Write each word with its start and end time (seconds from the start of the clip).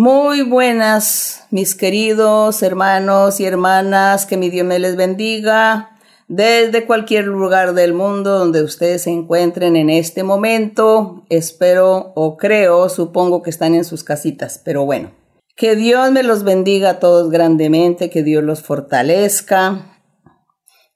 Muy 0.00 0.42
buenas, 0.42 1.48
mis 1.50 1.74
queridos 1.74 2.62
hermanos 2.62 3.40
y 3.40 3.46
hermanas, 3.46 4.26
que 4.26 4.36
mi 4.36 4.48
Dios 4.48 4.64
me 4.64 4.78
les 4.78 4.94
bendiga 4.94 5.98
desde 6.28 6.86
cualquier 6.86 7.24
lugar 7.24 7.74
del 7.74 7.94
mundo 7.94 8.38
donde 8.38 8.62
ustedes 8.62 9.02
se 9.02 9.10
encuentren 9.10 9.74
en 9.74 9.90
este 9.90 10.22
momento. 10.22 11.24
Espero 11.30 12.12
o 12.14 12.36
creo, 12.36 12.88
supongo 12.90 13.42
que 13.42 13.50
están 13.50 13.74
en 13.74 13.84
sus 13.84 14.04
casitas, 14.04 14.62
pero 14.64 14.84
bueno. 14.84 15.10
Que 15.56 15.74
Dios 15.74 16.12
me 16.12 16.22
los 16.22 16.44
bendiga 16.44 16.90
a 16.90 17.00
todos 17.00 17.28
grandemente, 17.28 18.08
que 18.08 18.22
Dios 18.22 18.44
los 18.44 18.62
fortalezca, 18.62 19.98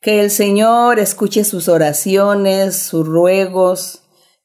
que 0.00 0.20
el 0.20 0.30
Señor 0.30 1.00
escuche 1.00 1.42
sus 1.42 1.68
oraciones, 1.68 2.76
sus 2.76 3.04
ruegos, 3.04 4.01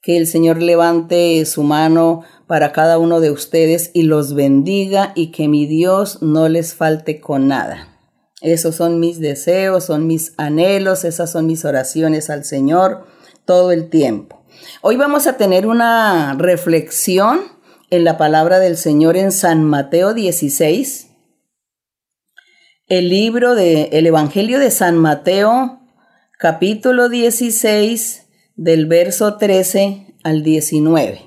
que 0.07 0.15
el 0.15 0.25
Señor 0.25 0.61
levante 0.61 1.45
su 1.45 1.63
mano 1.63 2.23
para 2.47 2.71
cada 2.71 2.97
uno 2.97 3.19
de 3.19 3.29
ustedes 3.29 3.91
y 3.93 4.03
los 4.03 4.35
bendiga 4.35 5.11
y 5.15 5.31
que 5.31 5.49
mi 5.49 5.65
Dios 5.65 6.21
no 6.21 6.47
les 6.47 6.73
falte 6.73 7.19
con 7.19 7.49
nada. 7.49 7.99
Esos 8.39 8.77
son 8.77 9.01
mis 9.01 9.19
deseos, 9.19 9.83
son 9.83 10.07
mis 10.07 10.33
anhelos, 10.37 11.03
esas 11.03 11.29
son 11.29 11.45
mis 11.45 11.65
oraciones 11.65 12.29
al 12.29 12.45
Señor 12.45 13.05
todo 13.43 13.73
el 13.73 13.89
tiempo. 13.89 14.45
Hoy 14.81 14.95
vamos 14.95 15.27
a 15.27 15.35
tener 15.35 15.67
una 15.67 16.35
reflexión 16.35 17.41
en 17.89 18.05
la 18.05 18.17
palabra 18.17 18.59
del 18.59 18.77
Señor 18.77 19.17
en 19.17 19.33
San 19.33 19.65
Mateo 19.65 20.13
16, 20.13 21.09
el 22.87 23.09
libro 23.09 23.55
de 23.55 23.89
el 23.91 24.07
Evangelio 24.07 24.57
de 24.57 24.71
San 24.71 24.95
Mateo, 24.95 25.81
capítulo 26.39 27.09
16, 27.09 28.23
del 28.57 28.87
verso 28.87 29.37
13 29.37 30.06
al 30.27 30.43
19 30.43 31.21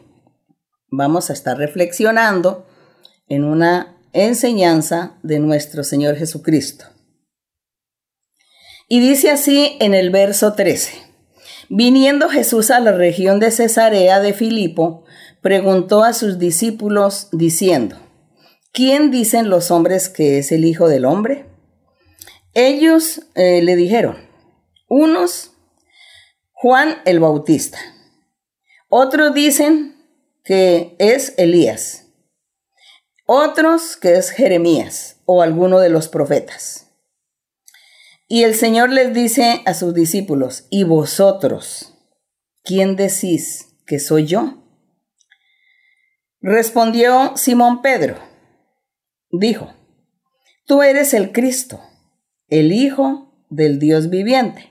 vamos 0.90 1.30
a 1.30 1.32
estar 1.32 1.56
reflexionando 1.56 2.66
en 3.28 3.44
una 3.44 3.96
enseñanza 4.12 5.18
de 5.22 5.38
nuestro 5.38 5.84
Señor 5.84 6.16
Jesucristo. 6.16 6.84
Y 8.88 9.00
dice 9.00 9.30
así 9.30 9.78
en 9.80 9.94
el 9.94 10.10
verso 10.10 10.52
13, 10.52 10.92
viniendo 11.70 12.28
Jesús 12.28 12.70
a 12.70 12.78
la 12.78 12.92
región 12.92 13.40
de 13.40 13.50
Cesarea 13.50 14.20
de 14.20 14.34
Filipo, 14.34 15.04
preguntó 15.40 16.04
a 16.04 16.12
sus 16.12 16.38
discípulos 16.38 17.28
diciendo, 17.32 17.96
¿quién 18.70 19.10
dicen 19.10 19.48
los 19.48 19.70
hombres 19.70 20.10
que 20.10 20.38
es 20.38 20.52
el 20.52 20.66
Hijo 20.66 20.88
del 20.88 21.06
Hombre? 21.06 21.46
Ellos 22.52 23.22
eh, 23.34 23.62
le 23.62 23.76
dijeron, 23.76 24.18
unos, 24.88 25.52
Juan 26.52 26.96
el 27.06 27.20
Bautista, 27.20 27.78
otros 28.90 29.32
dicen 29.32 29.96
que 30.44 30.96
es 30.98 31.34
Elías, 31.38 32.08
otros 33.24 33.96
que 33.96 34.14
es 34.14 34.30
Jeremías 34.30 35.20
o 35.24 35.42
alguno 35.42 35.78
de 35.78 35.88
los 35.88 36.08
profetas. 36.08 36.88
Y 38.26 38.42
el 38.42 38.54
Señor 38.54 38.90
les 38.90 39.14
dice 39.14 39.62
a 39.64 39.74
sus 39.74 39.94
discípulos, 39.94 40.66
¿y 40.70 40.82
vosotros 40.82 41.94
quién 42.64 42.96
decís 42.96 43.76
que 43.86 44.00
soy 44.00 44.26
yo? 44.26 44.64
Respondió 46.40 47.36
Simón 47.36 47.82
Pedro, 47.82 48.18
dijo, 49.30 49.72
tú 50.66 50.82
eres 50.82 51.14
el 51.14 51.30
Cristo, 51.30 51.80
el 52.48 52.72
Hijo 52.72 53.44
del 53.50 53.78
Dios 53.78 54.10
viviente. 54.10 54.69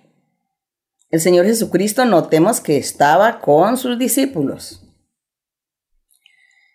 El 1.10 1.22
Señor 1.22 1.46
Jesucristo 1.46 2.06
notemos 2.06 2.62
que 2.62 2.78
estaba 2.78 3.42
con 3.42 3.78
sus 3.78 3.98
discípulos. 3.98 4.84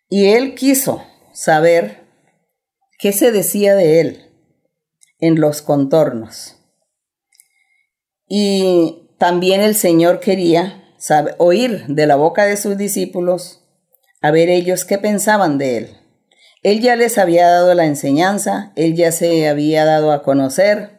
Y 0.09 0.27
él 0.27 0.55
quiso 0.55 1.05
saber 1.33 2.05
qué 2.99 3.13
se 3.13 3.31
decía 3.31 3.75
de 3.75 4.01
él 4.01 4.31
en 5.21 5.41
los 5.41 5.63
contornos. 5.63 6.57
Y 8.29 9.09
también 9.19 9.61
el 9.61 9.75
Señor 9.75 10.21
quería 10.21 10.85
oír 11.39 11.87
de 11.87 12.07
la 12.07 12.17
boca 12.17 12.45
de 12.45 12.57
sus 12.57 12.77
discípulos 12.77 13.61
a 14.21 14.31
ver 14.31 14.49
ellos 14.49 14.85
qué 14.85 14.99
pensaban 14.99 15.59
de 15.59 15.77
él. 15.77 15.97
Él 16.63 16.81
ya 16.81 16.97
les 16.97 17.19
había 17.19 17.47
dado 17.47 17.75
la 17.75 17.85
enseñanza, 17.85 18.73
él 18.75 18.97
ya 18.97 19.13
se 19.13 19.49
había 19.49 19.85
dado 19.85 20.13
a 20.13 20.23
conocer, 20.23 20.94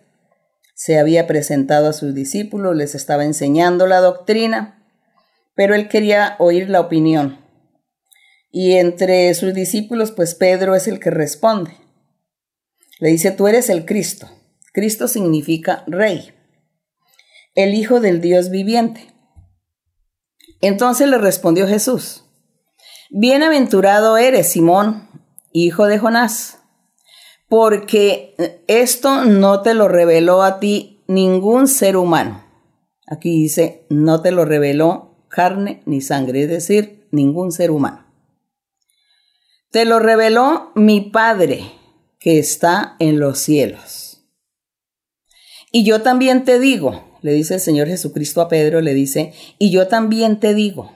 se 0.75 0.99
había 0.99 1.25
presentado 1.25 1.89
a 1.89 1.93
sus 1.93 2.13
discípulos, 2.13 2.75
les 2.75 2.93
estaba 2.93 3.25
enseñando 3.25 3.87
la 3.87 4.01
doctrina, 4.01 4.85
pero 5.55 5.73
él 5.73 5.89
quería 5.89 6.35
oír 6.37 6.69
la 6.69 6.81
opinión 6.81 7.43
y 8.57 8.77
entre 8.77 9.33
sus 9.33 9.53
discípulos, 9.53 10.11
pues 10.11 10.33
Pedro 10.33 10.75
es 10.75 10.87
el 10.87 11.01
que 11.01 11.09
responde. 11.09 11.75
Le 12.99 13.09
dice, 13.09 13.31
tú 13.31 13.49
eres 13.49 13.69
el 13.69 13.85
Cristo. 13.85 14.29
Cristo 14.71 15.09
significa 15.09 15.83
rey, 15.87 16.33
el 17.53 17.73
Hijo 17.73 17.99
del 17.99 18.21
Dios 18.21 18.49
viviente. 18.49 19.13
Entonces 20.61 21.09
le 21.09 21.17
respondió 21.17 21.67
Jesús, 21.67 22.23
Bienaventurado 23.09 24.15
eres, 24.15 24.47
Simón, 24.47 25.09
hijo 25.51 25.87
de 25.87 25.99
Jonás, 25.99 26.54
porque 27.47 28.35
esto 28.67 29.25
no 29.25 29.61
te 29.61 29.73
lo 29.73 29.88
reveló 29.88 30.44
a 30.44 30.59
ti 30.59 31.03
ningún 31.07 31.67
ser 31.67 31.97
humano. 31.97 32.44
Aquí 33.07 33.29
dice, 33.29 33.85
no 33.89 34.22
te 34.22 34.31
lo 34.31 34.45
reveló 34.45 35.25
carne 35.29 35.81
ni 35.85 36.01
sangre, 36.01 36.44
es 36.44 36.50
decir, 36.50 37.07
ningún 37.11 37.51
ser 37.51 37.72
humano 37.72 38.05
te 39.75 39.84
lo 39.84 40.00
reveló 40.00 40.72
mi 40.73 41.01
Padre 41.01 41.69
que 42.17 42.39
está 42.39 42.95
en 43.00 43.19
los 43.19 43.39
cielos. 43.39 44.23
Y 45.69 45.84
yo 45.84 46.01
también 46.01 46.45
te 46.45 46.59
digo, 46.61 47.19
le 47.22 47.34
dice 47.34 47.55
el 47.55 47.59
Señor 47.59 47.89
Jesucristo 47.89 48.39
a 48.39 48.47
Pedro, 48.47 48.79
le 48.79 48.94
dice, 48.94 49.34
y 49.59 49.72
yo 49.72 49.89
también 49.89 50.39
te 50.39 50.53
digo, 50.53 50.95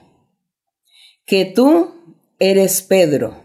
que 1.26 1.44
tú 1.44 1.94
eres 2.38 2.80
Pedro, 2.80 3.44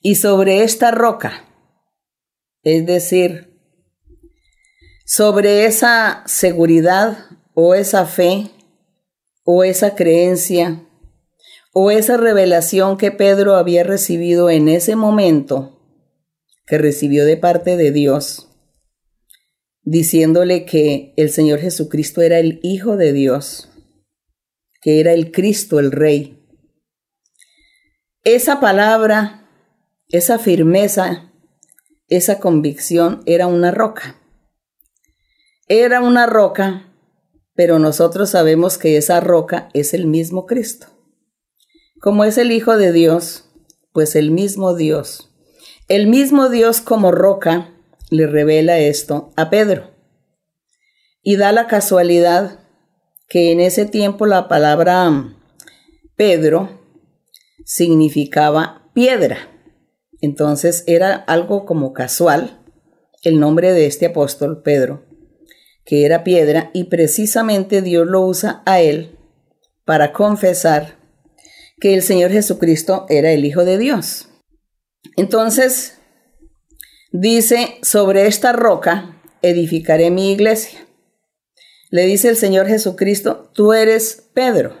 y 0.00 0.14
sobre 0.14 0.62
esta 0.62 0.92
roca, 0.92 1.44
es 2.62 2.86
decir, 2.86 3.48
sobre 5.04 5.64
esa 5.64 6.22
seguridad 6.26 7.26
o 7.54 7.74
esa 7.74 8.06
fe 8.06 8.50
o 9.44 9.64
esa 9.64 9.94
creencia 9.94 10.84
o 11.72 11.90
esa 11.90 12.16
revelación 12.16 12.96
que 12.96 13.10
Pedro 13.10 13.56
había 13.56 13.84
recibido 13.84 14.50
en 14.50 14.68
ese 14.68 14.96
momento, 14.96 15.80
que 16.66 16.76
recibió 16.76 17.24
de 17.24 17.36
parte 17.36 17.76
de 17.76 17.92
Dios, 17.92 18.48
diciéndole 19.82 20.64
que 20.64 21.14
el 21.16 21.30
Señor 21.30 21.60
Jesucristo 21.60 22.20
era 22.20 22.38
el 22.38 22.60
Hijo 22.62 22.96
de 22.96 23.12
Dios, 23.12 23.70
que 24.82 25.00
era 25.00 25.12
el 25.12 25.30
Cristo, 25.30 25.78
el 25.78 25.92
Rey. 25.92 26.44
Esa 28.24 28.60
palabra, 28.60 29.48
esa 30.08 30.38
firmeza, 30.38 31.27
esa 32.08 32.40
convicción 32.40 33.22
era 33.26 33.46
una 33.46 33.70
roca. 33.70 34.16
Era 35.68 36.00
una 36.00 36.26
roca, 36.26 36.92
pero 37.54 37.78
nosotros 37.78 38.30
sabemos 38.30 38.78
que 38.78 38.96
esa 38.96 39.20
roca 39.20 39.68
es 39.74 39.92
el 39.92 40.06
mismo 40.06 40.46
Cristo. 40.46 40.86
Como 42.00 42.24
es 42.24 42.38
el 42.38 42.52
Hijo 42.52 42.76
de 42.76 42.92
Dios, 42.92 43.50
pues 43.92 44.16
el 44.16 44.30
mismo 44.30 44.74
Dios, 44.74 45.30
el 45.88 46.06
mismo 46.06 46.48
Dios 46.48 46.80
como 46.80 47.10
roca, 47.10 47.74
le 48.10 48.26
revela 48.26 48.78
esto 48.78 49.32
a 49.36 49.50
Pedro. 49.50 49.90
Y 51.22 51.36
da 51.36 51.52
la 51.52 51.66
casualidad 51.66 52.60
que 53.28 53.52
en 53.52 53.60
ese 53.60 53.84
tiempo 53.84 54.24
la 54.24 54.48
palabra 54.48 55.34
Pedro 56.16 56.80
significaba 57.64 58.90
piedra. 58.94 59.57
Entonces 60.20 60.84
era 60.86 61.14
algo 61.14 61.64
como 61.64 61.92
casual 61.92 62.60
el 63.22 63.40
nombre 63.40 63.72
de 63.72 63.86
este 63.86 64.06
apóstol 64.06 64.62
Pedro, 64.62 65.04
que 65.84 66.04
era 66.04 66.24
piedra, 66.24 66.70
y 66.72 66.84
precisamente 66.84 67.82
Dios 67.82 68.06
lo 68.06 68.20
usa 68.22 68.62
a 68.66 68.80
él 68.80 69.18
para 69.84 70.12
confesar 70.12 70.98
que 71.80 71.94
el 71.94 72.02
Señor 72.02 72.30
Jesucristo 72.30 73.06
era 73.08 73.32
el 73.32 73.44
Hijo 73.44 73.64
de 73.64 73.78
Dios. 73.78 74.28
Entonces, 75.16 75.98
dice, 77.12 77.78
sobre 77.82 78.26
esta 78.26 78.52
roca 78.52 79.20
edificaré 79.42 80.10
mi 80.10 80.32
iglesia. 80.32 80.86
Le 81.90 82.04
dice 82.04 82.28
el 82.28 82.36
Señor 82.36 82.66
Jesucristo, 82.66 83.50
tú 83.54 83.72
eres 83.72 84.28
Pedro, 84.34 84.76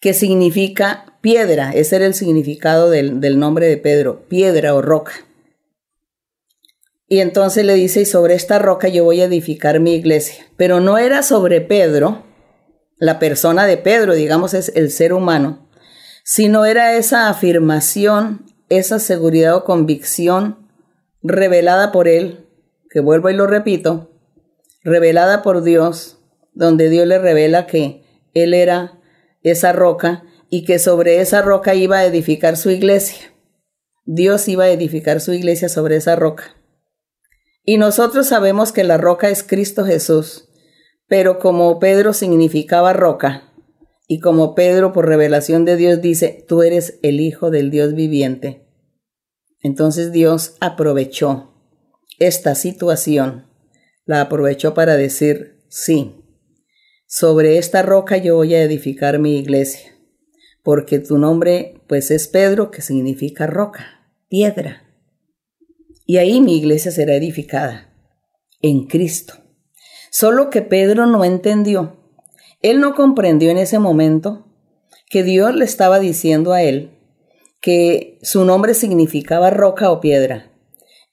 que 0.00 0.12
significa 0.12 1.11
piedra. 1.22 1.72
Ese 1.72 1.96
era 1.96 2.04
el 2.04 2.12
significado 2.12 2.90
del, 2.90 3.20
del 3.20 3.38
nombre 3.38 3.66
de 3.66 3.78
Pedro, 3.78 4.28
piedra 4.28 4.74
o 4.74 4.82
roca. 4.82 5.12
Y 7.08 7.20
entonces 7.20 7.64
le 7.64 7.74
dice, 7.74 8.02
y 8.02 8.04
sobre 8.04 8.34
esta 8.34 8.58
roca 8.58 8.88
yo 8.88 9.04
voy 9.04 9.22
a 9.22 9.24
edificar 9.24 9.80
mi 9.80 9.94
iglesia. 9.94 10.46
Pero 10.58 10.80
no 10.80 10.98
era 10.98 11.22
sobre 11.22 11.62
Pedro, 11.62 12.24
la 12.98 13.18
persona 13.18 13.66
de 13.66 13.78
Pedro, 13.78 14.14
digamos, 14.14 14.52
es 14.52 14.70
el 14.74 14.90
ser 14.90 15.14
humano, 15.14 15.68
sino 16.24 16.66
era 16.66 16.96
esa 16.96 17.28
afirmación 17.30 18.52
esa 18.78 18.98
seguridad 18.98 19.54
o 19.54 19.64
convicción 19.64 20.70
revelada 21.22 21.92
por 21.92 22.08
Él, 22.08 22.46
que 22.88 23.00
vuelvo 23.00 23.28
y 23.28 23.34
lo 23.34 23.46
repito, 23.46 24.10
revelada 24.82 25.42
por 25.42 25.62
Dios, 25.62 26.18
donde 26.54 26.88
Dios 26.88 27.06
le 27.06 27.18
revela 27.18 27.66
que 27.66 28.02
Él 28.32 28.54
era 28.54 28.98
esa 29.42 29.72
roca 29.72 30.24
y 30.54 30.66
que 30.66 30.78
sobre 30.78 31.22
esa 31.22 31.40
roca 31.40 31.74
iba 31.74 31.96
a 31.96 32.04
edificar 32.04 32.58
su 32.58 32.68
iglesia. 32.68 33.32
Dios 34.04 34.48
iba 34.48 34.64
a 34.64 34.70
edificar 34.70 35.22
su 35.22 35.32
iglesia 35.32 35.70
sobre 35.70 35.96
esa 35.96 36.14
roca. 36.14 36.54
Y 37.64 37.78
nosotros 37.78 38.26
sabemos 38.26 38.70
que 38.70 38.84
la 38.84 38.98
roca 38.98 39.30
es 39.30 39.42
Cristo 39.42 39.86
Jesús, 39.86 40.50
pero 41.08 41.38
como 41.38 41.78
Pedro 41.78 42.12
significaba 42.12 42.92
roca, 42.92 43.50
y 44.06 44.20
como 44.20 44.54
Pedro 44.54 44.92
por 44.92 45.08
revelación 45.08 45.64
de 45.64 45.78
Dios 45.78 46.02
dice, 46.02 46.44
tú 46.46 46.62
eres 46.62 46.98
el 47.02 47.20
Hijo 47.20 47.50
del 47.50 47.70
Dios 47.70 47.94
viviente. 47.94 48.68
Entonces 49.62 50.12
Dios 50.12 50.56
aprovechó 50.60 51.54
esta 52.18 52.54
situación, 52.56 53.46
la 54.04 54.20
aprovechó 54.20 54.74
para 54.74 54.98
decir, 54.98 55.64
sí, 55.70 56.26
sobre 57.06 57.56
esta 57.56 57.80
roca 57.80 58.18
yo 58.18 58.36
voy 58.36 58.54
a 58.54 58.62
edificar 58.62 59.18
mi 59.18 59.38
iglesia, 59.38 59.91
porque 60.62 60.98
tu 60.98 61.18
nombre 61.18 61.80
pues 61.86 62.10
es 62.10 62.28
Pedro, 62.28 62.70
que 62.70 62.82
significa 62.82 63.46
roca, 63.46 64.06
piedra. 64.28 64.82
Y 66.06 66.18
ahí 66.18 66.40
mi 66.40 66.56
iglesia 66.56 66.90
será 66.90 67.14
edificada, 67.14 67.92
en 68.60 68.86
Cristo. 68.86 69.34
Solo 70.10 70.50
que 70.50 70.62
Pedro 70.62 71.06
no 71.06 71.24
entendió 71.24 72.02
él 72.62 72.78
no 72.78 72.94
comprendió 72.94 73.50
en 73.50 73.58
ese 73.58 73.80
momento 73.80 74.46
que 75.10 75.24
Dios 75.24 75.54
le 75.54 75.64
estaba 75.64 75.98
diciendo 75.98 76.52
a 76.52 76.62
él 76.62 76.96
que 77.60 78.18
su 78.22 78.44
nombre 78.44 78.74
significaba 78.74 79.50
roca 79.50 79.90
o 79.90 80.00
piedra 80.00 80.52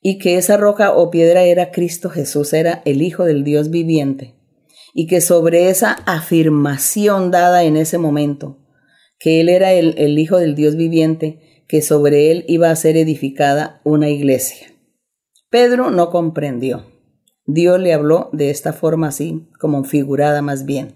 y 0.02 0.20
que 0.20 0.38
esa 0.38 0.58
roca 0.58 0.94
o 0.94 1.10
piedra 1.10 1.44
era 1.44 1.72
Cristo 1.72 2.10
Jesús, 2.10 2.54
era 2.54 2.82
el 2.86 3.02
Hijo 3.02 3.26
del 3.26 3.44
Dios 3.44 3.72
viviente 3.72 4.36
y 4.94 5.08
que 5.08 5.22
sobre 5.22 5.70
esa 5.70 5.94
afirmación 6.06 7.32
dada 7.32 7.64
en 7.64 7.78
ese 7.78 7.98
momento, 7.98 8.58
que 9.20 9.42
Él 9.42 9.50
era 9.50 9.74
el, 9.74 10.18
Hijo 10.18 10.38
del 10.38 10.56
Dios 10.56 10.76
viviente, 10.76 11.64
que 11.68 11.82
sobre 11.82 12.32
Él 12.32 12.46
iba 12.48 12.72
a 12.72 12.76
ser 12.76 12.98
edificada 12.98 13.82
una 13.84 14.10
iglesia. 14.10 14.68
Pedro 15.50 15.92
no 15.92 16.10
comprendió. 16.10 16.86
Dios 17.46 17.80
le 17.80 17.94
habló 17.94 18.30
de 18.32 18.50
esta 18.50 18.74
forma 18.74 19.10
así, 19.10 19.48
como 19.60 19.84
figurada 19.84 20.42
más 20.42 20.66
bien. 20.66 20.96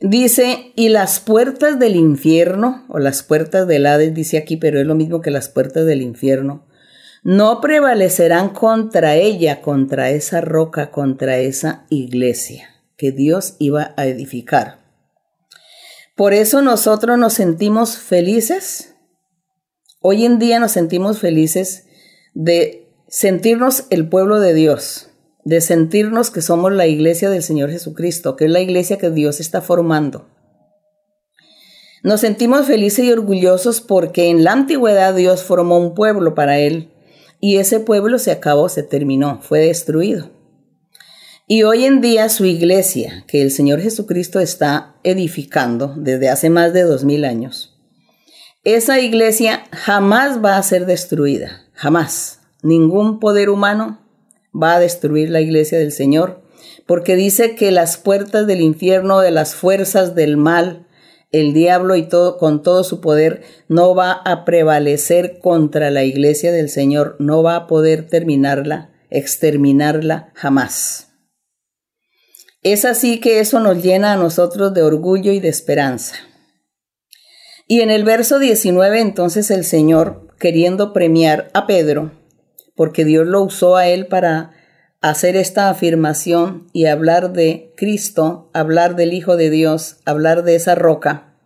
Dice, 0.00 0.72
y 0.76 0.90
las 0.90 1.18
puertas 1.18 1.78
del 1.78 1.96
infierno, 1.96 2.84
o 2.88 2.98
las 2.98 3.22
puertas 3.22 3.66
del 3.66 3.86
Hades, 3.86 4.14
dice 4.14 4.36
aquí, 4.36 4.56
pero 4.56 4.78
es 4.78 4.86
lo 4.86 4.94
mismo 4.94 5.20
que 5.20 5.30
las 5.30 5.48
puertas 5.48 5.86
del 5.86 6.02
infierno, 6.02 6.66
no 7.24 7.60
prevalecerán 7.60 8.50
contra 8.50 9.16
ella, 9.16 9.60
contra 9.60 10.10
esa 10.10 10.40
roca, 10.40 10.90
contra 10.90 11.38
esa 11.38 11.84
iglesia 11.90 12.68
que 12.96 13.12
Dios 13.12 13.56
iba 13.58 13.94
a 13.96 14.06
edificar. 14.06 14.77
Por 16.18 16.34
eso 16.34 16.62
nosotros 16.62 17.16
nos 17.16 17.34
sentimos 17.34 17.96
felices. 17.96 18.96
Hoy 20.00 20.24
en 20.24 20.40
día 20.40 20.58
nos 20.58 20.72
sentimos 20.72 21.20
felices 21.20 21.84
de 22.34 22.88
sentirnos 23.06 23.84
el 23.90 24.08
pueblo 24.08 24.40
de 24.40 24.52
Dios, 24.52 25.10
de 25.44 25.60
sentirnos 25.60 26.32
que 26.32 26.42
somos 26.42 26.72
la 26.72 26.88
iglesia 26.88 27.30
del 27.30 27.44
Señor 27.44 27.70
Jesucristo, 27.70 28.34
que 28.34 28.46
es 28.46 28.50
la 28.50 28.58
iglesia 28.58 28.98
que 28.98 29.10
Dios 29.10 29.38
está 29.38 29.60
formando. 29.60 30.26
Nos 32.02 32.22
sentimos 32.22 32.66
felices 32.66 33.04
y 33.04 33.12
orgullosos 33.12 33.80
porque 33.80 34.28
en 34.28 34.42
la 34.42 34.50
antigüedad 34.50 35.14
Dios 35.14 35.44
formó 35.44 35.78
un 35.78 35.94
pueblo 35.94 36.34
para 36.34 36.58
Él 36.58 36.90
y 37.38 37.58
ese 37.58 37.78
pueblo 37.78 38.18
se 38.18 38.32
acabó, 38.32 38.68
se 38.68 38.82
terminó, 38.82 39.40
fue 39.40 39.60
destruido. 39.60 40.32
Y 41.50 41.62
hoy 41.62 41.86
en 41.86 42.02
día 42.02 42.28
su 42.28 42.44
iglesia, 42.44 43.24
que 43.26 43.40
el 43.40 43.50
Señor 43.50 43.80
Jesucristo 43.80 44.38
está 44.38 44.96
edificando 45.02 45.94
desde 45.96 46.28
hace 46.28 46.50
más 46.50 46.74
de 46.74 46.82
dos 46.82 47.04
mil 47.04 47.24
años, 47.24 47.74
esa 48.64 49.00
iglesia 49.00 49.64
jamás 49.72 50.44
va 50.44 50.58
a 50.58 50.62
ser 50.62 50.84
destruida, 50.84 51.62
jamás. 51.72 52.40
Ningún 52.62 53.18
poder 53.18 53.48
humano 53.48 53.98
va 54.54 54.74
a 54.74 54.78
destruir 54.78 55.30
la 55.30 55.40
iglesia 55.40 55.78
del 55.78 55.90
Señor, 55.90 56.42
porque 56.84 57.16
dice 57.16 57.54
que 57.54 57.70
las 57.70 57.96
puertas 57.96 58.46
del 58.46 58.60
infierno, 58.60 59.20
de 59.20 59.30
las 59.30 59.54
fuerzas 59.54 60.14
del 60.14 60.36
mal, 60.36 60.86
el 61.32 61.54
diablo 61.54 61.96
y 61.96 62.02
todo 62.02 62.36
con 62.36 62.62
todo 62.62 62.84
su 62.84 63.00
poder 63.00 63.40
no 63.68 63.94
va 63.94 64.12
a 64.12 64.44
prevalecer 64.44 65.38
contra 65.38 65.90
la 65.90 66.04
iglesia 66.04 66.52
del 66.52 66.68
Señor, 66.68 67.16
no 67.18 67.42
va 67.42 67.56
a 67.56 67.66
poder 67.66 68.06
terminarla, 68.06 68.90
exterminarla 69.08 70.30
jamás. 70.34 71.07
Es 72.62 72.84
así 72.84 73.20
que 73.20 73.38
eso 73.38 73.60
nos 73.60 73.82
llena 73.82 74.12
a 74.12 74.16
nosotros 74.16 74.74
de 74.74 74.82
orgullo 74.82 75.32
y 75.32 75.38
de 75.38 75.48
esperanza. 75.48 76.16
Y 77.68 77.82
en 77.82 77.90
el 77.90 78.02
verso 78.02 78.38
19 78.38 79.00
entonces 79.00 79.50
el 79.50 79.64
Señor, 79.64 80.34
queriendo 80.38 80.92
premiar 80.92 81.50
a 81.54 81.66
Pedro, 81.66 82.12
porque 82.74 83.04
Dios 83.04 83.26
lo 83.26 83.42
usó 83.42 83.76
a 83.76 83.86
él 83.86 84.06
para 84.06 84.52
hacer 85.00 85.36
esta 85.36 85.68
afirmación 85.68 86.68
y 86.72 86.86
hablar 86.86 87.32
de 87.32 87.72
Cristo, 87.76 88.50
hablar 88.52 88.96
del 88.96 89.12
Hijo 89.12 89.36
de 89.36 89.50
Dios, 89.50 89.98
hablar 90.04 90.42
de 90.42 90.56
esa 90.56 90.74
roca. 90.74 91.36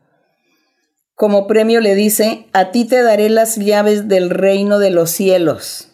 Como 1.14 1.46
premio 1.46 1.80
le 1.80 1.94
dice, 1.94 2.46
a 2.52 2.70
ti 2.70 2.86
te 2.86 3.02
daré 3.02 3.28
las 3.28 3.56
llaves 3.56 4.08
del 4.08 4.30
reino 4.30 4.78
de 4.78 4.90
los 4.90 5.10
cielos, 5.10 5.88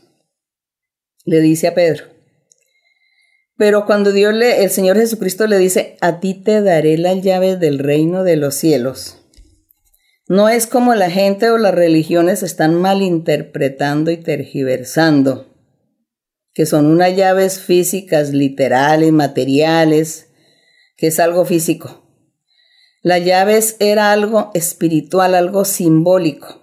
le 1.25 1.41
dice 1.41 1.69
a 1.69 1.75
Pedro. 1.75 2.18
Pero 3.59 3.87
cuando 3.87 4.13
Dios 4.13 4.33
le, 4.33 4.63
el 4.63 4.71
Señor 4.71 4.97
Jesucristo 4.97 5.49
le 5.49 5.59
dice, 5.59 5.97
a 6.01 6.21
ti 6.21 6.33
te 6.33 6.63
daré 6.63 6.97
las 6.97 7.21
llaves 7.23 7.59
del 7.59 7.81
reino 7.81 8.23
de 8.23 8.37
los 8.37 8.55
cielos, 8.55 9.19
no 10.29 10.49
es 10.49 10.69
como 10.69 10.95
la 10.95 11.11
gente 11.11 11.51
o 11.51 11.59
las 11.59 11.75
religiones 11.75 12.45
están 12.45 12.75
malinterpretando 12.75 14.13
y 14.13 14.19
tergiversando, 14.19 15.57
que 16.55 16.67
son 16.67 16.87
unas 16.87 17.17
llaves 17.17 17.59
físicas, 17.59 18.31
literales, 18.31 19.11
materiales, 19.11 20.29
que 20.97 21.09
es 21.09 21.19
algo 21.19 21.45
físico. 21.45 22.05
Las 23.03 23.25
llaves 23.25 23.77
era 23.81 24.13
algo 24.13 24.53
espiritual, 24.55 25.35
algo 25.35 25.65
simbólico. 25.65 26.63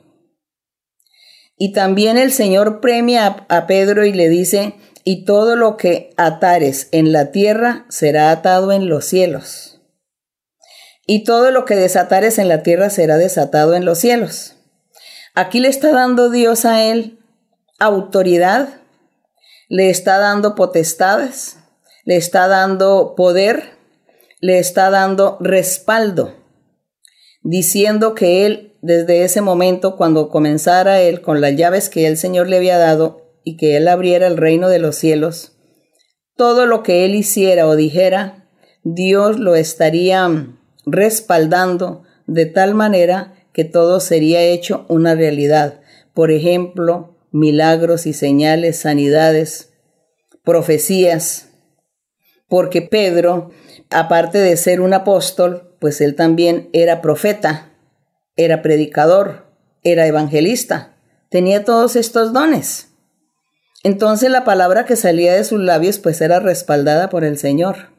Y 1.58 1.74
también 1.74 2.18
el 2.18 2.32
Señor 2.32 2.80
premia 2.80 3.46
a 3.50 3.68
Pedro 3.68 4.06
y 4.06 4.14
le 4.14 4.30
dice, 4.30 4.76
y 5.06 5.24
todo 5.24 5.56
lo 5.56 5.78
que 5.78 6.10
atares 6.18 6.90
en 6.92 7.14
la 7.14 7.32
tierra 7.32 7.86
será 7.88 8.32
atado 8.32 8.74
en 8.74 8.90
los 8.90 9.06
cielos 9.06 9.76
y 11.08 11.24
todo 11.24 11.52
lo 11.52 11.66
que 11.66 11.76
desatares 11.76 12.40
en 12.40 12.48
la 12.48 12.64
tierra 12.64 12.90
será 12.90 13.18
desatado 13.18 13.76
en 13.76 13.86
los 13.86 14.00
cielos. 14.00 14.56
Aquí 15.34 15.60
le 15.60 15.68
está 15.68 15.92
dando 15.92 16.30
Dios 16.30 16.66
a 16.66 16.84
él 16.84 17.20
autoridad, 17.78 18.70
le 19.68 19.90
está 19.90 20.18
dando 20.18 20.56
potestades, 20.56 21.58
le 22.06 22.16
está 22.16 22.48
dando 22.48 23.14
poder, 23.16 23.78
le 24.40 24.60
está 24.60 24.90
dando 24.90 25.38
respaldo, 25.42 26.36
diciendo 27.42 28.16
que 28.16 28.46
él 28.46 28.72
desde 28.82 29.24
ese 29.24 29.42
momento, 29.42 29.98
cuando 29.98 30.30
comenzara 30.30 31.02
él 31.02 31.22
con 31.22 31.42
las 31.42 31.56
llaves 31.56 31.90
que 31.90 32.06
el 32.06 32.18
Señor 32.18 32.48
le 32.48 32.58
había 32.58 32.78
dado 32.78 33.25
y 33.46 33.56
que 33.56 33.78
él 33.78 33.88
abriera 33.88 34.28
el 34.28 34.36
reino 34.36 34.68
de 34.68 34.80
los 34.80 34.98
cielos, 34.98 35.54
todo 36.36 36.66
lo 36.66 36.84
que 36.84 37.06
él 37.06 37.16
hiciera 37.16 37.68
o 37.68 37.78
dijera, 37.78 38.50
Dios 38.84 39.40
lo 39.40 39.56
estaría 39.56 40.28
respaldando 40.86 42.04
de 42.28 42.46
tal 42.46 42.76
manera 42.76 43.34
que 43.54 43.64
todo 43.64 44.02
sería 44.02 44.42
hecho 44.42 44.86
una 44.90 45.16
realidad. 45.16 45.80
Por 46.14 46.32
ejemplo, 46.32 47.18
milagros 47.32 48.06
y 48.06 48.14
señales, 48.14 48.80
sanidades, 48.80 49.74
profecías. 50.44 51.50
Porque 52.50 52.82
Pedro, 52.82 53.52
aparte 53.90 54.40
de 54.40 54.58
ser 54.58 54.82
un 54.82 54.94
apóstol, 54.94 55.76
pues 55.80 56.02
él 56.02 56.16
también 56.16 56.70
era 56.74 57.02
profeta, 57.02 57.72
era 58.36 58.62
predicador, 58.62 59.46
era 59.84 60.08
evangelista, 60.08 60.98
tenía 61.30 61.64
todos 61.64 61.96
estos 61.96 62.34
dones. 62.34 62.95
Entonces 63.86 64.32
la 64.32 64.44
palabra 64.44 64.84
que 64.86 64.96
salía 64.96 65.36
de 65.36 65.44
sus 65.44 65.60
labios 65.60 66.00
pues 66.00 66.20
era 66.20 66.40
respaldada 66.40 67.08
por 67.08 67.24
el 67.24 67.38
Señor. 67.38 67.90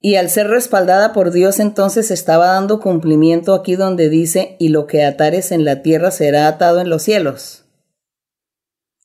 Y 0.00 0.14
al 0.14 0.30
ser 0.30 0.48
respaldada 0.48 1.12
por 1.12 1.32
Dios, 1.32 1.60
entonces 1.60 2.10
estaba 2.10 2.46
dando 2.46 2.80
cumplimiento 2.80 3.52
aquí 3.52 3.76
donde 3.76 4.08
dice, 4.08 4.56
y 4.58 4.68
lo 4.68 4.86
que 4.86 5.04
atares 5.04 5.52
en 5.52 5.66
la 5.66 5.82
tierra 5.82 6.10
será 6.10 6.48
atado 6.48 6.80
en 6.80 6.88
los 6.88 7.02
cielos. 7.02 7.66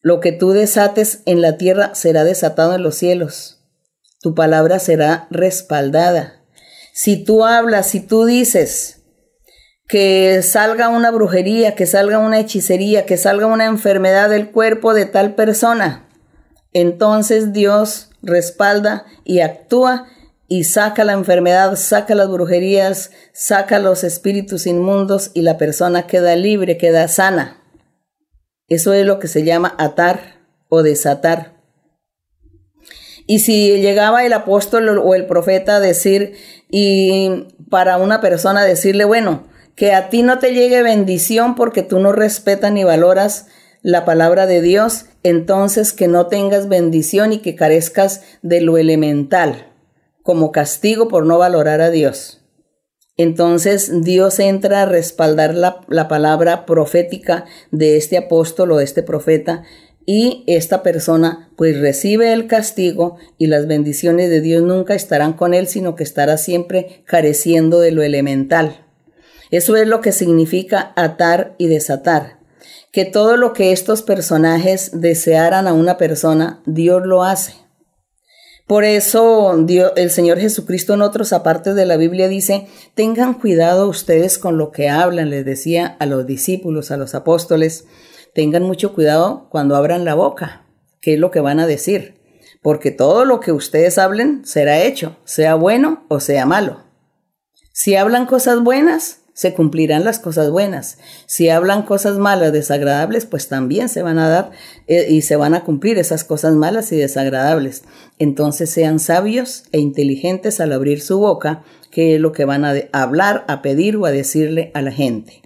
Lo 0.01 0.22
que 0.22 0.32
tú 0.32 0.51
desates 0.51 1.24
en 1.25 1.41
la 1.41 1.58
tierra 1.58 1.94
será 1.94 2.24
desatado 2.24 2.74
en 2.74 2.82
los 2.82 2.96
cielos. 2.96 3.60
Tu 4.22 4.34
palabra 4.34 4.79
será 4.79 5.27
respaldada. 5.29 6.46
Si 6.94 7.22
tú 7.22 7.44
hablas, 7.44 7.88
si 7.88 8.00
tú 8.00 8.24
dices 8.24 9.01
que 9.88 10.42
salga 10.42 10.89
una 10.89 11.12
brujería, 11.12 11.75
que 11.75 11.86
salga 11.86 12.20
una 12.20 12.39
hechicería, 12.39 13.06
que 13.06 13.18
salga 13.18 13.46
una 13.46 13.65
enfermedad 13.65 14.30
del 14.30 14.51
cuerpo 14.51 14.94
de 14.94 15.06
tal 15.06 15.36
persona. 15.36 16.08
Entonces 16.74 17.54
Dios 17.54 18.10
respalda 18.22 19.06
y 19.24 19.42
actúa 19.42 20.08
y 20.48 20.63
saca 20.63 21.04
la 21.04 21.13
enfermedad, 21.13 21.75
saca 21.75 22.15
las 22.15 22.30
brujerías, 22.30 23.12
saca 23.34 23.80
los 23.80 24.04
espíritus 24.04 24.68
inmundos 24.68 25.32
y 25.34 25.42
la 25.42 25.58
persona 25.58 26.08
queda 26.08 26.36
libre, 26.36 26.77
queda 26.77 27.08
sana. 27.08 27.62
Eso 28.68 28.94
es 28.94 29.06
lo 29.06 29.20
que 29.20 29.27
se 29.27 29.44
llama 29.44 29.75
atar 29.77 30.39
o 30.70 30.82
desatar. 30.82 31.54
Y 33.27 33.39
si 33.39 33.80
llegaba 33.80 34.25
el 34.25 34.34
apóstol 34.34 34.88
o 35.00 35.15
el 35.15 35.25
profeta 35.25 35.77
a 35.77 35.80
decir, 35.80 36.36
y 36.70 37.48
para 37.70 37.98
una 37.98 38.22
persona 38.22 38.63
decirle, 38.63 39.06
bueno, 39.06 39.48
que 39.75 39.94
a 39.94 40.10
ti 40.10 40.24
no 40.24 40.39
te 40.39 40.53
llegue 40.53 40.82
bendición 40.82 41.55
porque 41.55 41.84
tú 41.84 42.00
no 42.00 42.12
respetas 42.12 42.72
ni 42.72 42.84
valoras 42.84 43.48
la 43.82 44.03
palabra 44.03 44.48
de 44.48 44.62
Dios, 44.62 45.05
entonces 45.22 45.94
que 45.94 46.08
no 46.08 46.27
tengas 46.27 46.67
bendición 46.67 47.34
y 47.34 47.39
que 47.39 47.55
carezcas 47.55 48.24
de 48.41 48.62
lo 48.62 48.77
elemental, 48.77 49.72
como 50.24 50.51
castigo 50.51 51.08
por 51.08 51.25
no 51.25 51.38
valorar 51.38 51.82
a 51.82 51.91
Dios. 51.91 52.41
Entonces 53.17 54.01
Dios 54.01 54.39
entra 54.39 54.82
a 54.82 54.86
respaldar 54.86 55.53
la, 55.53 55.82
la 55.88 56.08
palabra 56.08 56.65
profética 56.65 57.46
de 57.72 57.96
este 57.96 58.17
apóstol 58.17 58.72
o 58.72 58.77
de 58.77 58.84
este 58.86 59.03
profeta 59.03 59.63
y 60.05 60.44
esta 60.48 60.84
persona 60.84 61.51
pues 61.55 61.79
recibe 61.79 62.34
el 62.34 62.48
castigo 62.48 63.17
y 63.38 63.48
las 63.48 63.67
bendiciones 63.67 64.29
de 64.29 64.41
Dios 64.41 64.63
nunca 64.63 64.96
estarán 64.96 65.34
con 65.34 65.53
él, 65.53 65.67
sino 65.67 65.96
que 65.96 66.03
estará 66.03 66.38
siempre 66.38 67.03
careciendo 67.05 67.79
de 67.79 67.91
lo 67.91 68.03
elemental. 68.03 68.85
Eso 69.52 69.75
es 69.75 69.88
lo 69.88 70.02
que 70.02 70.12
significa 70.12 70.94
atar 70.96 71.56
y 71.58 71.68
desatar. 71.68 72.40
Que 72.92 73.06
todo 73.06 73.38
lo 73.38 73.54
que 73.54 73.72
estos 73.72 74.02
personajes 74.02 74.92
desearan 74.94 75.68
a 75.68 75.74
una 75.74 75.98
persona, 75.98 76.62
Dios 76.66 77.06
lo 77.06 77.24
hace. 77.24 77.66
Por 78.68 78.84
eso 78.84 79.54
el 79.96 80.10
Señor 80.10 80.40
Jesucristo 80.40 80.96
en 80.96 81.04
otros 81.04 81.34
apartes 81.34 81.75
de 81.75 81.86
la 81.86 81.98
Biblia 81.98 82.28
dice, 82.28 82.68
tengan 82.96 83.36
cuidado 83.36 83.88
ustedes 83.88 84.40
con 84.40 84.58
lo 84.58 84.72
que 84.72 84.90
hablan, 84.90 85.30
les 85.30 85.46
decía 85.46 85.96
a 86.00 86.08
los 86.08 86.25
discípulos, 86.25 86.90
a 86.90 86.98
los 86.98 87.14
apóstoles, 87.14 87.86
tengan 88.34 88.64
mucho 88.64 88.94
cuidado 88.96 89.48
cuando 89.52 89.75
abran 89.75 90.04
la 90.04 90.16
boca, 90.16 90.66
qué 91.00 91.14
es 91.14 91.20
lo 91.20 91.30
que 91.30 91.42
van 91.42 91.60
a 91.60 91.68
decir, 91.68 92.20
porque 92.64 92.90
todo 92.90 93.24
lo 93.24 93.40
que 93.40 93.52
ustedes 93.52 94.00
hablen 94.00 94.44
será 94.46 94.82
hecho, 94.82 95.16
sea 95.25 95.54
bueno 95.54 96.04
o 96.08 96.20
sea 96.20 96.48
malo. 96.48 96.86
Si 97.72 97.96
hablan 97.96 98.25
cosas 98.25 98.64
buenas, 98.64 99.25
se 99.36 99.54
cumplirán 99.54 100.06
las 100.06 100.18
cosas 100.18 100.50
buenas. 100.50 100.98
Si 101.25 101.50
hablan 101.50 101.84
cosas 101.84 102.18
malas, 102.18 102.54
desagradables, 102.54 103.25
pues 103.25 103.50
también 103.50 103.89
se 103.89 104.01
van 104.01 104.18
a 104.18 104.30
dar 104.30 104.51
eh, 104.88 105.08
y 105.10 105.24
se 105.24 105.36
van 105.36 105.54
a 105.54 105.65
cumplir 105.65 105.98
esas 106.00 106.24
cosas 106.24 106.56
malas 106.56 106.94
y 106.94 106.96
desagradables. 106.96 107.84
Entonces 108.18 108.70
sean 108.70 108.98
sabios 108.98 109.65
e 109.74 109.80
inteligentes 109.80 110.62
al 110.62 110.72
abrir 110.72 111.01
su 111.01 111.20
boca, 111.20 111.63
que 111.92 112.15
es 112.15 112.22
lo 112.22 112.32
que 112.32 112.46
van 112.46 112.63
a 112.63 112.75
hablar, 112.94 113.44
a 113.50 113.62
pedir 113.62 113.98
o 113.98 114.06
a 114.06 114.12
decirle 114.12 114.72
a 114.74 114.82
la 114.82 114.92
gente. 114.92 115.42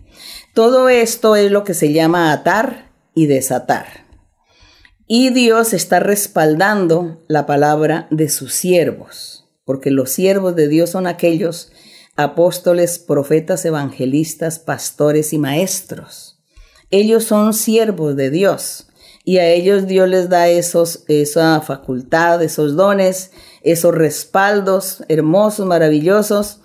Todo 0.54 0.88
esto 0.90 1.36
es 1.36 1.50
lo 1.50 1.64
que 1.64 1.74
se 1.74 1.92
llama 1.92 2.32
atar 2.32 2.92
y 3.16 3.26
desatar. 3.26 4.06
Y 5.08 5.32
Dios 5.32 5.74
está 5.74 6.00
respaldando 6.00 7.24
la 7.28 7.48
palabra 7.48 8.06
de 8.12 8.30
sus 8.30 8.54
siervos, 8.54 9.50
porque 9.66 9.90
los 9.90 10.12
siervos 10.12 10.56
de 10.56 10.68
Dios 10.68 10.92
son 10.92 11.08
aquellos 11.08 11.72
apóstoles, 12.24 13.00
profetas, 13.00 13.64
evangelistas, 13.64 14.60
pastores 14.60 15.32
y 15.32 15.38
maestros. 15.38 16.38
Ellos 16.92 17.24
son 17.24 17.54
siervos 17.54 18.16
de 18.18 18.30
Dios 18.30 18.88
y 19.24 19.38
a 19.38 19.48
ellos 19.48 19.88
Dios 19.88 20.10
les 20.10 20.28
da 20.28 20.50
esos, 20.50 21.06
esa 21.08 21.62
facultad, 21.62 22.44
esos 22.44 22.76
dones, 22.76 23.32
esos 23.62 23.96
respaldos 23.96 25.04
hermosos, 25.08 25.66
maravillosos, 25.66 26.60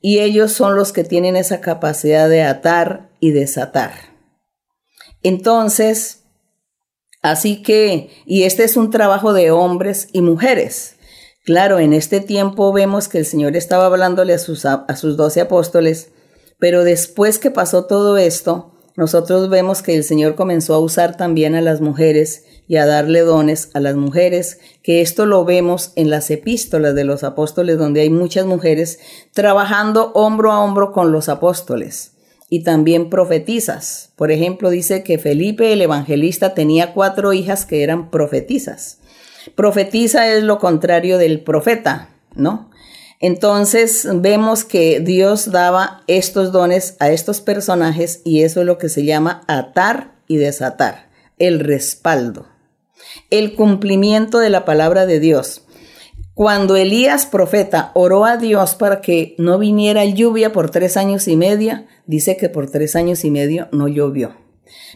y 0.00 0.18
ellos 0.18 0.52
son 0.52 0.76
los 0.76 0.92
que 0.92 1.04
tienen 1.04 1.36
esa 1.36 1.60
capacidad 1.60 2.28
de 2.28 2.42
atar 2.42 3.10
y 3.18 3.30
desatar. 3.30 3.92
Entonces, 5.22 6.24
así 7.22 7.62
que, 7.62 8.10
y 8.26 8.42
este 8.42 8.64
es 8.64 8.76
un 8.76 8.90
trabajo 8.90 9.32
de 9.32 9.50
hombres 9.50 10.08
y 10.12 10.20
mujeres. 10.20 10.97
Claro, 11.48 11.78
en 11.78 11.94
este 11.94 12.20
tiempo 12.20 12.74
vemos 12.74 13.08
que 13.08 13.16
el 13.16 13.24
Señor 13.24 13.56
estaba 13.56 13.86
hablándole 13.86 14.34
a 14.34 14.38
sus, 14.38 14.66
a 14.66 14.96
sus 14.96 15.16
doce 15.16 15.40
apóstoles, 15.40 16.10
pero 16.58 16.84
después 16.84 17.38
que 17.38 17.50
pasó 17.50 17.86
todo 17.86 18.18
esto, 18.18 18.74
nosotros 18.96 19.48
vemos 19.48 19.80
que 19.80 19.94
el 19.94 20.04
Señor 20.04 20.34
comenzó 20.34 20.74
a 20.74 20.78
usar 20.78 21.16
también 21.16 21.54
a 21.54 21.62
las 21.62 21.80
mujeres 21.80 22.44
y 22.68 22.76
a 22.76 22.84
darle 22.84 23.20
dones 23.20 23.70
a 23.72 23.80
las 23.80 23.96
mujeres, 23.96 24.58
que 24.82 25.00
esto 25.00 25.24
lo 25.24 25.46
vemos 25.46 25.92
en 25.96 26.10
las 26.10 26.30
epístolas 26.30 26.94
de 26.94 27.04
los 27.04 27.24
apóstoles, 27.24 27.78
donde 27.78 28.02
hay 28.02 28.10
muchas 28.10 28.44
mujeres 28.44 28.98
trabajando 29.32 30.12
hombro 30.12 30.52
a 30.52 30.62
hombro 30.62 30.92
con 30.92 31.12
los 31.12 31.30
apóstoles 31.30 32.12
y 32.50 32.62
también 32.62 33.08
profetizas. 33.08 34.12
Por 34.16 34.30
ejemplo, 34.32 34.68
dice 34.68 35.02
que 35.02 35.16
Felipe 35.16 35.72
el 35.72 35.80
evangelista 35.80 36.52
tenía 36.52 36.92
cuatro 36.92 37.32
hijas 37.32 37.64
que 37.64 37.82
eran 37.82 38.10
profetizas. 38.10 38.97
Profetiza 39.54 40.32
es 40.32 40.42
lo 40.42 40.58
contrario 40.58 41.18
del 41.18 41.40
profeta, 41.40 42.10
¿no? 42.34 42.70
Entonces 43.20 44.06
vemos 44.14 44.64
que 44.64 45.00
Dios 45.00 45.50
daba 45.50 46.02
estos 46.06 46.52
dones 46.52 46.96
a 47.00 47.10
estos 47.10 47.40
personajes 47.40 48.22
y 48.24 48.42
eso 48.42 48.60
es 48.60 48.66
lo 48.66 48.78
que 48.78 48.88
se 48.88 49.04
llama 49.04 49.42
atar 49.48 50.12
y 50.28 50.36
desatar, 50.36 51.08
el 51.38 51.60
respaldo 51.60 52.46
el 53.30 53.54
cumplimiento 53.54 54.38
de 54.38 54.50
la 54.50 54.64
palabra 54.64 55.06
de 55.06 55.20
Dios. 55.20 55.64
Cuando 56.34 56.76
Elías 56.76 57.26
profeta 57.26 57.90
oró 57.94 58.24
a 58.24 58.36
Dios 58.36 58.76
para 58.76 59.00
que 59.00 59.34
no 59.38 59.58
viniera 59.58 60.04
lluvia 60.04 60.52
por 60.52 60.70
tres 60.70 60.96
años 60.96 61.26
y 61.26 61.36
medio, 61.36 61.84
dice 62.06 62.36
que 62.36 62.48
por 62.48 62.70
tres 62.70 62.94
años 62.94 63.24
y 63.24 63.30
medio 63.30 63.68
no 63.72 63.88
llovió. 63.88 64.36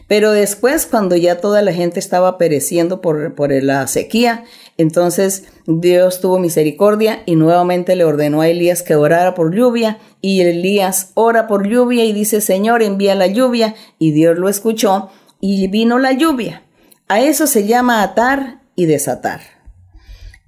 Pero 0.07 0.31
después, 0.31 0.85
cuando 0.85 1.15
ya 1.15 1.39
toda 1.39 1.61
la 1.61 1.73
gente 1.73 1.99
estaba 1.99 2.37
pereciendo 2.37 3.01
por, 3.01 3.35
por 3.35 3.51
la 3.51 3.87
sequía, 3.87 4.43
entonces 4.77 5.45
Dios 5.65 6.21
tuvo 6.21 6.39
misericordia 6.39 7.23
y 7.25 7.35
nuevamente 7.35 7.95
le 7.95 8.03
ordenó 8.03 8.41
a 8.41 8.47
Elías 8.47 8.81
que 8.81 8.95
orara 8.95 9.33
por 9.35 9.53
lluvia. 9.53 9.99
Y 10.21 10.41
Elías 10.41 11.11
ora 11.13 11.47
por 11.47 11.67
lluvia 11.67 12.05
y 12.05 12.13
dice, 12.13 12.41
Señor, 12.41 12.81
envía 12.81 13.15
la 13.15 13.27
lluvia. 13.27 13.75
Y 13.99 14.11
Dios 14.11 14.37
lo 14.37 14.49
escuchó 14.49 15.09
y 15.39 15.67
vino 15.67 15.99
la 15.99 16.13
lluvia. 16.13 16.63
A 17.07 17.21
eso 17.21 17.47
se 17.47 17.67
llama 17.67 18.01
atar 18.01 18.61
y 18.75 18.85
desatar. 18.85 19.41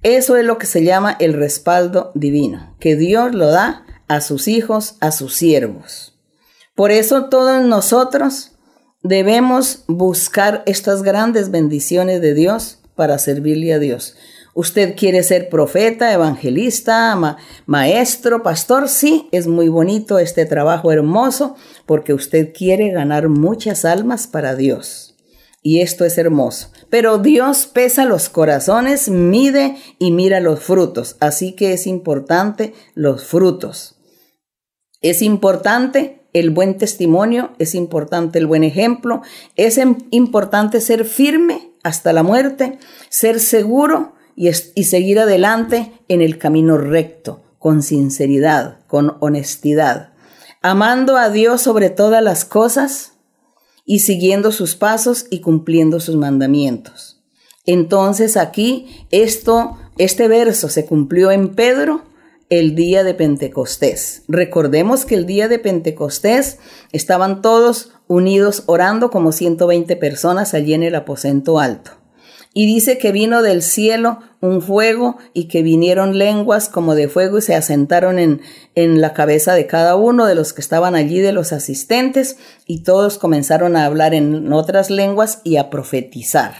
Eso 0.02 0.36
es 0.36 0.44
lo 0.44 0.58
que 0.58 0.66
se 0.66 0.84
llama 0.84 1.16
el 1.18 1.32
respaldo 1.32 2.12
divino, 2.14 2.76
que 2.78 2.96
Dios 2.96 3.34
lo 3.34 3.48
da 3.48 3.84
a 4.08 4.20
sus 4.20 4.48
hijos, 4.48 4.96
a 5.00 5.10
sus 5.10 5.34
siervos. 5.34 6.16
Por 6.74 6.92
eso 6.92 7.24
todos 7.28 7.64
nosotros 7.64 8.52
debemos 9.08 9.84
buscar 9.86 10.62
estas 10.66 11.02
grandes 11.02 11.50
bendiciones 11.50 12.20
de 12.20 12.34
Dios 12.34 12.78
para 12.94 13.18
servirle 13.18 13.72
a 13.74 13.78
Dios. 13.78 14.16
Usted 14.54 14.96
quiere 14.96 15.22
ser 15.22 15.50
profeta, 15.50 16.12
evangelista, 16.12 17.36
maestro, 17.66 18.42
pastor, 18.42 18.88
sí, 18.88 19.28
es 19.32 19.46
muy 19.46 19.68
bonito 19.68 20.18
este 20.18 20.46
trabajo 20.46 20.92
hermoso 20.92 21.56
porque 21.84 22.14
usted 22.14 22.54
quiere 22.54 22.90
ganar 22.90 23.28
muchas 23.28 23.84
almas 23.84 24.26
para 24.26 24.54
Dios 24.54 25.16
y 25.66 25.80
esto 25.80 26.04
es 26.04 26.16
hermoso. 26.16 26.70
Pero 26.90 27.18
Dios 27.18 27.66
pesa 27.66 28.04
los 28.04 28.28
corazones, 28.28 29.08
mide 29.08 29.74
y 29.98 30.12
mira 30.12 30.38
los 30.38 30.60
frutos. 30.60 31.16
Así 31.18 31.56
que 31.56 31.72
es 31.72 31.88
importante 31.88 32.72
los 32.94 33.24
frutos. 33.24 33.96
Es 35.00 35.22
importante 35.22 36.25
el 36.38 36.50
buen 36.50 36.76
testimonio, 36.76 37.50
es 37.58 37.74
importante 37.74 38.38
el 38.38 38.46
buen 38.46 38.64
ejemplo, 38.64 39.22
es 39.56 39.80
importante 40.10 40.80
ser 40.80 41.04
firme 41.04 41.70
hasta 41.82 42.12
la 42.12 42.22
muerte, 42.22 42.78
ser 43.08 43.40
seguro 43.40 44.12
y, 44.34 44.48
y 44.48 44.84
seguir 44.84 45.18
adelante 45.18 45.92
en 46.08 46.20
el 46.20 46.38
camino 46.38 46.76
recto, 46.76 47.42
con 47.58 47.82
sinceridad, 47.82 48.80
con 48.86 49.16
honestidad, 49.20 50.12
amando 50.62 51.16
a 51.16 51.30
Dios 51.30 51.62
sobre 51.62 51.90
todas 51.90 52.22
las 52.22 52.44
cosas 52.44 53.12
y 53.84 54.00
siguiendo 54.00 54.52
sus 54.52 54.74
pasos 54.74 55.26
y 55.30 55.40
cumpliendo 55.40 56.00
sus 56.00 56.16
mandamientos. 56.16 57.22
Entonces 57.66 58.36
aquí 58.36 59.06
esto, 59.10 59.78
este 59.98 60.28
verso 60.28 60.68
se 60.68 60.86
cumplió 60.86 61.30
en 61.30 61.54
Pedro 61.54 62.02
el 62.48 62.76
día 62.76 63.02
de 63.02 63.14
Pentecostés. 63.14 64.22
Recordemos 64.28 65.04
que 65.04 65.16
el 65.16 65.26
día 65.26 65.48
de 65.48 65.58
Pentecostés 65.58 66.58
estaban 66.92 67.42
todos 67.42 67.92
unidos 68.06 68.62
orando 68.66 69.10
como 69.10 69.32
120 69.32 69.96
personas 69.96 70.54
allí 70.54 70.74
en 70.74 70.84
el 70.84 70.94
aposento 70.94 71.58
alto. 71.58 71.92
Y 72.54 72.64
dice 72.64 72.96
que 72.96 73.12
vino 73.12 73.42
del 73.42 73.62
cielo 73.62 74.20
un 74.40 74.62
fuego 74.62 75.18
y 75.34 75.44
que 75.48 75.62
vinieron 75.62 76.16
lenguas 76.16 76.70
como 76.70 76.94
de 76.94 77.08
fuego 77.08 77.36
y 77.36 77.42
se 77.42 77.54
asentaron 77.54 78.18
en, 78.18 78.40
en 78.74 79.02
la 79.02 79.12
cabeza 79.12 79.52
de 79.54 79.66
cada 79.66 79.96
uno 79.96 80.24
de 80.24 80.34
los 80.34 80.54
que 80.54 80.62
estaban 80.62 80.94
allí, 80.94 81.20
de 81.20 81.32
los 81.32 81.52
asistentes, 81.52 82.38
y 82.64 82.82
todos 82.82 83.18
comenzaron 83.18 83.76
a 83.76 83.84
hablar 83.84 84.14
en 84.14 84.52
otras 84.54 84.88
lenguas 84.88 85.40
y 85.44 85.56
a 85.56 85.68
profetizar. 85.68 86.54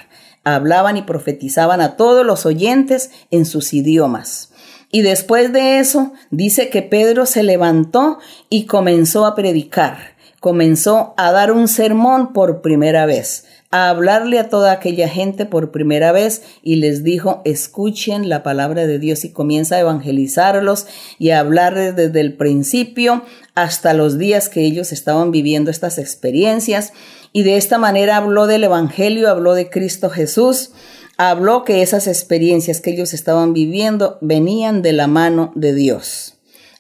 Hablaban 0.45 0.99
y 0.99 1.03
profetizaban 1.03 1.81
a 1.81 1.97
todos 1.97 2.27
los 2.27 2.45
oyentes 2.45 3.11
en 3.31 3.47
sus 3.47 3.73
idiomas. 3.73 4.51
Y 4.97 5.03
después 5.03 5.53
de 5.53 5.79
eso, 5.79 6.15
dice 6.31 6.71
que 6.71 6.81
Pedro 6.81 7.27
se 7.27 7.43
levantó 7.43 8.19
y 8.49 8.65
comenzó 8.65 9.27
a 9.27 9.35
predicar, 9.35 10.17
comenzó 10.41 11.13
a 11.19 11.33
dar 11.33 11.53
un 11.53 11.69
sermón 11.69 12.33
por 12.33 12.63
primera 12.63 13.05
vez 13.05 13.45
a 13.71 13.91
hablarle 13.91 14.39
a 14.39 14.49
toda 14.49 14.73
aquella 14.73 15.07
gente 15.07 15.45
por 15.45 15.71
primera 15.71 16.13
vez 16.13 16.43
y 16.63 16.77
les 16.77 17.05
dijo, 17.05 17.43
escuchen 17.45 18.31
la 18.31 18.43
palabra 18.43 18.87
de 18.87 18.99
Dios 18.99 19.25
y 19.27 19.33
comienza 19.33 19.77
a 19.77 19.81
evangelizarlos 19.81 20.87
y 21.19 21.31
a 21.31 21.41
hablarles 21.41 21.95
desde 21.95 22.21
el 22.21 22.35
principio 22.35 23.23
hasta 23.55 23.93
los 23.93 24.17
días 24.17 24.49
que 24.49 24.63
ellos 24.63 24.93
estaban 24.93 25.31
viviendo 25.31 25.71
estas 25.71 25.99
experiencias. 25.99 26.95
Y 27.35 27.43
de 27.43 27.59
esta 27.59 27.77
manera 27.77 28.17
habló 28.17 28.47
del 28.47 28.65
Evangelio, 28.65 29.29
habló 29.29 29.53
de 29.53 29.69
Cristo 29.69 30.09
Jesús, 30.09 30.71
habló 31.17 31.65
que 31.65 31.83
esas 31.83 32.07
experiencias 32.07 32.81
que 32.81 32.91
ellos 32.91 33.15
estaban 33.15 33.53
viviendo 33.53 34.19
venían 34.21 34.83
de 34.83 34.93
la 34.93 35.07
mano 35.07 35.53
de 35.55 35.75
Dios. 35.75 36.35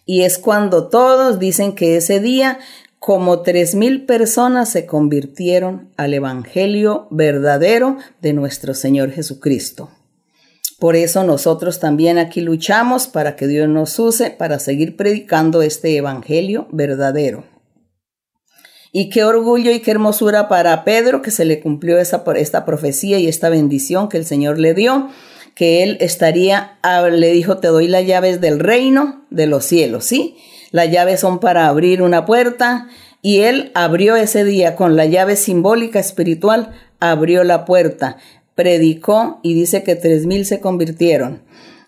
Y 0.04 0.22
es 0.22 0.38
cuando 0.38 0.88
todos 0.88 1.38
dicen 1.38 1.74
que 1.74 1.96
ese 1.96 2.20
día 2.20 2.58
como 2.98 3.42
tres 3.42 3.74
mil 3.74 4.04
personas 4.04 4.70
se 4.70 4.86
convirtieron 4.86 5.90
al 5.96 6.14
Evangelio 6.14 7.06
verdadero 7.10 7.98
de 8.20 8.32
nuestro 8.32 8.74
Señor 8.74 9.10
Jesucristo. 9.12 9.90
Por 10.78 10.94
eso 10.94 11.24
nosotros 11.24 11.80
también 11.80 12.18
aquí 12.18 12.40
luchamos 12.40 13.06
para 13.06 13.34
que 13.34 13.46
Dios 13.46 13.68
nos 13.68 13.98
use 13.98 14.30
para 14.30 14.58
seguir 14.58 14.96
predicando 14.96 15.62
este 15.62 15.96
Evangelio 15.96 16.68
verdadero. 16.70 17.55
Y 18.92 19.10
qué 19.10 19.24
orgullo 19.24 19.70
y 19.72 19.80
qué 19.80 19.90
hermosura 19.90 20.48
para 20.48 20.84
Pedro 20.84 21.22
que 21.22 21.30
se 21.30 21.44
le 21.44 21.60
cumplió 21.60 21.98
esa, 21.98 22.24
esta 22.36 22.64
profecía 22.64 23.18
y 23.18 23.28
esta 23.28 23.48
bendición 23.48 24.08
que 24.08 24.16
el 24.16 24.24
Señor 24.24 24.58
le 24.58 24.74
dio, 24.74 25.08
que 25.54 25.82
él 25.82 25.96
estaría, 26.00 26.78
le 27.10 27.32
dijo, 27.32 27.58
te 27.58 27.68
doy 27.68 27.88
las 27.88 28.06
llaves 28.06 28.40
del 28.40 28.60
reino 28.60 29.24
de 29.30 29.46
los 29.46 29.64
cielos, 29.64 30.04
¿sí? 30.04 30.36
Las 30.70 30.90
llaves 30.90 31.20
son 31.20 31.40
para 31.40 31.68
abrir 31.68 32.02
una 32.02 32.26
puerta 32.26 32.88
y 33.22 33.40
él 33.40 33.70
abrió 33.74 34.16
ese 34.16 34.44
día 34.44 34.76
con 34.76 34.96
la 34.96 35.06
llave 35.06 35.36
simbólica 35.36 35.98
espiritual, 35.98 36.72
abrió 37.00 37.44
la 37.44 37.64
puerta, 37.64 38.18
predicó 38.54 39.40
y 39.42 39.54
dice 39.54 39.82
que 39.82 39.96
tres 39.96 40.26
mil 40.26 40.44
se 40.44 40.60
convirtieron. 40.60 41.42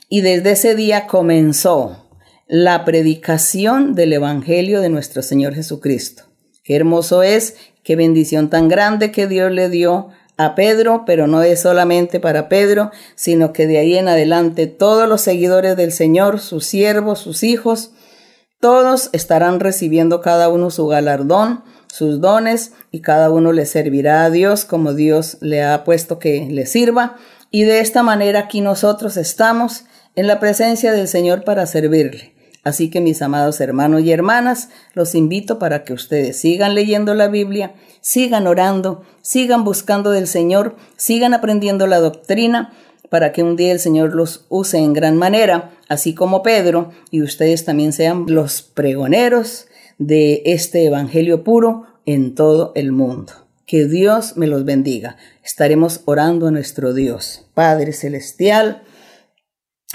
Y 0.08 0.22
desde 0.22 0.52
ese 0.52 0.74
día 0.74 1.06
comenzó 1.06 2.06
la 2.46 2.86
predicación 2.86 3.94
del 3.94 4.14
Evangelio 4.14 4.80
de 4.80 4.88
nuestro 4.88 5.20
Señor 5.22 5.54
Jesucristo. 5.54 6.27
Qué 6.68 6.76
hermoso 6.76 7.22
es, 7.22 7.56
qué 7.82 7.96
bendición 7.96 8.50
tan 8.50 8.68
grande 8.68 9.10
que 9.10 9.26
Dios 9.26 9.50
le 9.50 9.70
dio 9.70 10.08
a 10.36 10.54
Pedro, 10.54 11.04
pero 11.06 11.26
no 11.26 11.42
es 11.42 11.62
solamente 11.62 12.20
para 12.20 12.50
Pedro, 12.50 12.90
sino 13.14 13.54
que 13.54 13.66
de 13.66 13.78
ahí 13.78 13.96
en 13.96 14.06
adelante 14.06 14.66
todos 14.66 15.08
los 15.08 15.22
seguidores 15.22 15.78
del 15.78 15.92
Señor, 15.92 16.40
sus 16.40 16.66
siervos, 16.66 17.20
sus 17.20 17.42
hijos, 17.42 17.92
todos 18.60 19.08
estarán 19.14 19.60
recibiendo 19.60 20.20
cada 20.20 20.50
uno 20.50 20.68
su 20.68 20.86
galardón, 20.88 21.64
sus 21.90 22.20
dones, 22.20 22.72
y 22.90 23.00
cada 23.00 23.30
uno 23.30 23.54
le 23.54 23.64
servirá 23.64 24.24
a 24.24 24.30
Dios 24.30 24.66
como 24.66 24.92
Dios 24.92 25.38
le 25.40 25.64
ha 25.64 25.84
puesto 25.84 26.18
que 26.18 26.48
le 26.50 26.66
sirva. 26.66 27.16
Y 27.50 27.62
de 27.62 27.80
esta 27.80 28.02
manera 28.02 28.40
aquí 28.40 28.60
nosotros 28.60 29.16
estamos 29.16 29.86
en 30.16 30.26
la 30.26 30.38
presencia 30.38 30.92
del 30.92 31.08
Señor 31.08 31.44
para 31.44 31.64
servirle. 31.64 32.37
Así 32.68 32.90
que 32.90 33.00
mis 33.00 33.22
amados 33.22 33.62
hermanos 33.62 34.02
y 34.02 34.12
hermanas, 34.12 34.68
los 34.92 35.14
invito 35.14 35.58
para 35.58 35.84
que 35.84 35.94
ustedes 35.94 36.38
sigan 36.38 36.74
leyendo 36.74 37.14
la 37.14 37.28
Biblia, 37.28 37.72
sigan 38.02 38.46
orando, 38.46 39.00
sigan 39.22 39.64
buscando 39.64 40.10
del 40.10 40.26
Señor, 40.26 40.76
sigan 40.98 41.32
aprendiendo 41.32 41.86
la 41.86 41.98
doctrina, 41.98 42.74
para 43.08 43.32
que 43.32 43.42
un 43.42 43.56
día 43.56 43.72
el 43.72 43.80
Señor 43.80 44.14
los 44.14 44.44
use 44.50 44.76
en 44.76 44.92
gran 44.92 45.16
manera, 45.16 45.70
así 45.88 46.14
como 46.14 46.42
Pedro, 46.42 46.90
y 47.10 47.22
ustedes 47.22 47.64
también 47.64 47.94
sean 47.94 48.26
los 48.28 48.60
pregoneros 48.60 49.68
de 49.96 50.42
este 50.44 50.84
Evangelio 50.84 51.44
puro 51.44 51.86
en 52.04 52.34
todo 52.34 52.72
el 52.74 52.92
mundo. 52.92 53.32
Que 53.64 53.86
Dios 53.86 54.36
me 54.36 54.46
los 54.46 54.66
bendiga. 54.66 55.16
Estaremos 55.42 56.02
orando 56.04 56.48
a 56.48 56.50
nuestro 56.50 56.92
Dios. 56.92 57.46
Padre 57.54 57.94
Celestial, 57.94 58.82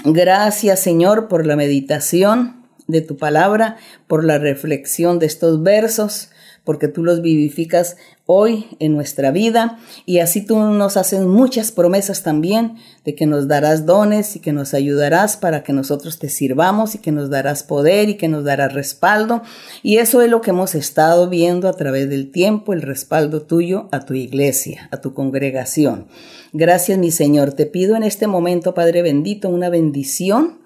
gracias 0.04 0.80
Señor 0.80 1.28
por 1.28 1.46
la 1.46 1.54
meditación 1.54 2.63
de 2.86 3.00
tu 3.00 3.16
palabra, 3.16 3.76
por 4.06 4.24
la 4.24 4.38
reflexión 4.38 5.18
de 5.18 5.26
estos 5.26 5.62
versos 5.62 6.30
porque 6.64 6.88
tú 6.88 7.04
los 7.04 7.20
vivificas 7.20 7.96
hoy 8.26 8.66
en 8.78 8.94
nuestra 8.94 9.30
vida 9.30 9.78
y 10.06 10.20
así 10.20 10.40
tú 10.40 10.58
nos 10.58 10.96
haces 10.96 11.20
muchas 11.20 11.72
promesas 11.72 12.22
también 12.22 12.76
de 13.04 13.14
que 13.14 13.26
nos 13.26 13.48
darás 13.48 13.84
dones 13.84 14.34
y 14.34 14.40
que 14.40 14.54
nos 14.54 14.72
ayudarás 14.72 15.36
para 15.36 15.62
que 15.62 15.74
nosotros 15.74 16.18
te 16.18 16.30
sirvamos 16.30 16.94
y 16.94 16.98
que 16.98 17.12
nos 17.12 17.28
darás 17.28 17.62
poder 17.62 18.08
y 18.08 18.14
que 18.14 18.28
nos 18.28 18.44
darás 18.44 18.72
respaldo. 18.72 19.42
Y 19.82 19.98
eso 19.98 20.22
es 20.22 20.30
lo 20.30 20.40
que 20.40 20.50
hemos 20.50 20.74
estado 20.74 21.28
viendo 21.28 21.68
a 21.68 21.74
través 21.74 22.08
del 22.08 22.30
tiempo, 22.30 22.72
el 22.72 22.80
respaldo 22.80 23.42
tuyo 23.42 23.88
a 23.92 24.00
tu 24.00 24.14
iglesia, 24.14 24.88
a 24.90 25.02
tu 25.02 25.12
congregación. 25.12 26.08
Gracias 26.54 26.98
mi 26.98 27.10
Señor. 27.10 27.52
Te 27.52 27.66
pido 27.66 27.94
en 27.94 28.04
este 28.04 28.26
momento, 28.26 28.72
Padre 28.72 29.02
bendito, 29.02 29.50
una 29.50 29.68
bendición 29.68 30.60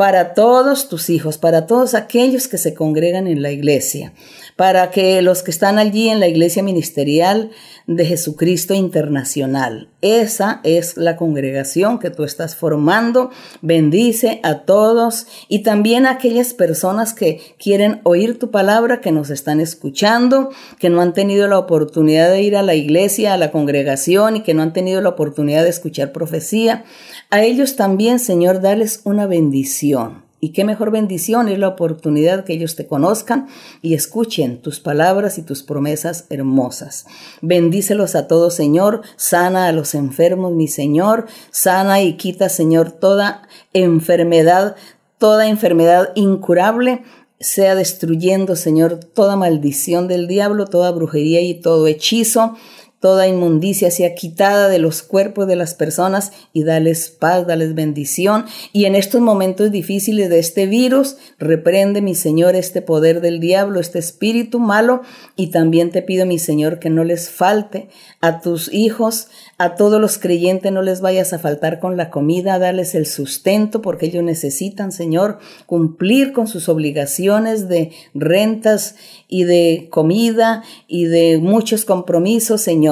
para 0.00 0.32
todos 0.32 0.88
tus 0.88 1.10
hijos, 1.10 1.36
para 1.36 1.66
todos 1.66 1.92
aquellos 1.92 2.48
que 2.48 2.56
se 2.56 2.72
congregan 2.72 3.26
en 3.26 3.42
la 3.42 3.50
iglesia, 3.50 4.14
para 4.56 4.90
que 4.90 5.20
los 5.20 5.42
que 5.42 5.50
están 5.50 5.78
allí 5.78 6.08
en 6.08 6.20
la 6.20 6.26
iglesia 6.26 6.62
ministerial 6.62 7.50
de 7.86 8.06
Jesucristo 8.06 8.72
Internacional, 8.72 9.90
esa 10.00 10.62
es 10.64 10.96
la 10.96 11.16
congregación 11.16 11.98
que 11.98 12.08
tú 12.08 12.24
estás 12.24 12.56
formando. 12.56 13.30
Bendice 13.60 14.40
a 14.42 14.60
todos 14.60 15.26
y 15.48 15.58
también 15.58 16.06
a 16.06 16.12
aquellas 16.12 16.54
personas 16.54 17.12
que 17.12 17.38
quieren 17.58 18.00
oír 18.04 18.38
tu 18.38 18.50
palabra, 18.50 19.02
que 19.02 19.12
nos 19.12 19.28
están 19.28 19.60
escuchando, 19.60 20.48
que 20.78 20.88
no 20.88 21.02
han 21.02 21.12
tenido 21.12 21.46
la 21.46 21.58
oportunidad 21.58 22.30
de 22.30 22.40
ir 22.40 22.56
a 22.56 22.62
la 22.62 22.74
iglesia, 22.74 23.34
a 23.34 23.36
la 23.36 23.50
congregación 23.50 24.36
y 24.36 24.42
que 24.42 24.54
no 24.54 24.62
han 24.62 24.72
tenido 24.72 25.02
la 25.02 25.10
oportunidad 25.10 25.64
de 25.64 25.68
escuchar 25.68 26.12
profecía. 26.12 26.84
A 27.30 27.44
ellos 27.44 27.76
también, 27.76 28.18
Señor, 28.18 28.60
dales 28.60 29.02
una 29.04 29.28
bendición. 29.28 30.24
Y 30.40 30.48
qué 30.48 30.64
mejor 30.64 30.90
bendición 30.90 31.48
es 31.48 31.60
la 31.60 31.68
oportunidad 31.68 32.44
que 32.44 32.54
ellos 32.54 32.74
te 32.74 32.88
conozcan 32.88 33.46
y 33.82 33.94
escuchen 33.94 34.60
tus 34.60 34.80
palabras 34.80 35.38
y 35.38 35.42
tus 35.42 35.62
promesas 35.62 36.24
hermosas. 36.28 37.06
Bendícelos 37.40 38.16
a 38.16 38.26
todos, 38.26 38.54
Señor. 38.54 39.02
Sana 39.14 39.68
a 39.68 39.72
los 39.72 39.94
enfermos, 39.94 40.52
mi 40.52 40.66
Señor. 40.66 41.26
Sana 41.52 42.02
y 42.02 42.16
quita, 42.16 42.48
Señor, 42.48 42.90
toda 42.90 43.42
enfermedad, 43.74 44.74
toda 45.18 45.46
enfermedad 45.46 46.10
incurable 46.16 47.04
sea 47.38 47.74
destruyendo, 47.74 48.56
Señor, 48.56 48.96
toda 48.96 49.36
maldición 49.36 50.08
del 50.08 50.26
diablo, 50.26 50.66
toda 50.66 50.90
brujería 50.90 51.40
y 51.40 51.54
todo 51.54 51.86
hechizo 51.86 52.56
toda 53.00 53.26
inmundicia 53.26 53.90
sea 53.90 54.14
quitada 54.14 54.68
de 54.68 54.78
los 54.78 55.02
cuerpos 55.02 55.48
de 55.48 55.56
las 55.56 55.74
personas 55.74 56.32
y 56.52 56.64
dales 56.64 57.08
paz, 57.08 57.46
dales 57.46 57.74
bendición. 57.74 58.44
Y 58.74 58.84
en 58.84 58.94
estos 58.94 59.22
momentos 59.22 59.72
difíciles 59.72 60.28
de 60.28 60.38
este 60.38 60.66
virus, 60.66 61.16
reprende, 61.38 62.02
mi 62.02 62.14
Señor, 62.14 62.54
este 62.54 62.82
poder 62.82 63.22
del 63.22 63.40
diablo, 63.40 63.80
este 63.80 63.98
espíritu 63.98 64.60
malo. 64.60 65.00
Y 65.34 65.46
también 65.46 65.90
te 65.90 66.02
pido, 66.02 66.26
mi 66.26 66.38
Señor, 66.38 66.78
que 66.78 66.90
no 66.90 67.02
les 67.02 67.30
falte 67.30 67.88
a 68.20 68.42
tus 68.42 68.72
hijos, 68.72 69.28
a 69.56 69.76
todos 69.76 69.98
los 69.98 70.18
creyentes, 70.18 70.70
no 70.70 70.82
les 70.82 71.00
vayas 71.00 71.32
a 71.32 71.38
faltar 71.38 71.80
con 71.80 71.96
la 71.96 72.10
comida, 72.10 72.58
darles 72.58 72.94
el 72.94 73.06
sustento, 73.06 73.80
porque 73.80 74.06
ellos 74.06 74.24
necesitan, 74.24 74.92
Señor, 74.92 75.38
cumplir 75.64 76.34
con 76.34 76.46
sus 76.46 76.68
obligaciones 76.68 77.68
de 77.68 77.92
rentas 78.12 78.96
y 79.26 79.44
de 79.44 79.88
comida 79.90 80.62
y 80.86 81.06
de 81.06 81.38
muchos 81.38 81.86
compromisos, 81.86 82.60
Señor. 82.60 82.89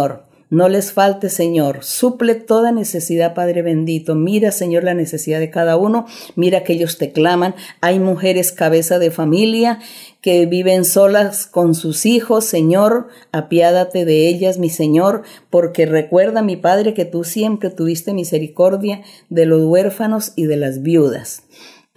No 0.51 0.71
les 0.71 0.93
falte, 0.93 1.29
Señor. 1.29 1.85
Suple 1.85 2.35
toda 2.35 2.73
necesidad, 2.73 3.35
Padre 3.35 3.61
bendito. 3.61 4.15
Mira, 4.15 4.51
Señor, 4.51 4.83
la 4.83 4.95
necesidad 4.95 5.41
de 5.41 5.51
cada 5.51 5.77
uno. 5.77 6.07
Mira 6.37 6.65
que 6.65 6.73
ellos 6.73 6.97
te 6.97 7.13
claman. 7.13 7.55
Hay 7.83 7.99
mujeres 7.99 8.51
cabeza 8.51 8.99
de 8.99 9.11
familia 9.11 9.79
que 10.23 10.47
viven 10.47 10.87
solas 10.87 11.47
con 11.47 11.75
sus 11.75 12.07
hijos. 12.07 12.47
Señor, 12.47 13.09
apiádate 13.31 14.07
de 14.07 14.27
ellas, 14.27 14.59
mi 14.59 14.71
Señor, 14.71 15.23
porque 15.51 15.85
recuerda, 15.85 16.41
mi 16.41 16.57
Padre, 16.57 16.95
que 16.95 17.05
tú 17.05 17.25
siempre 17.25 17.69
tuviste 17.69 18.15
misericordia 18.15 19.03
de 19.29 19.45
los 19.45 19.63
huérfanos 19.65 20.33
y 20.35 20.47
de 20.47 20.57
las 20.57 20.83
viudas. 20.83 21.43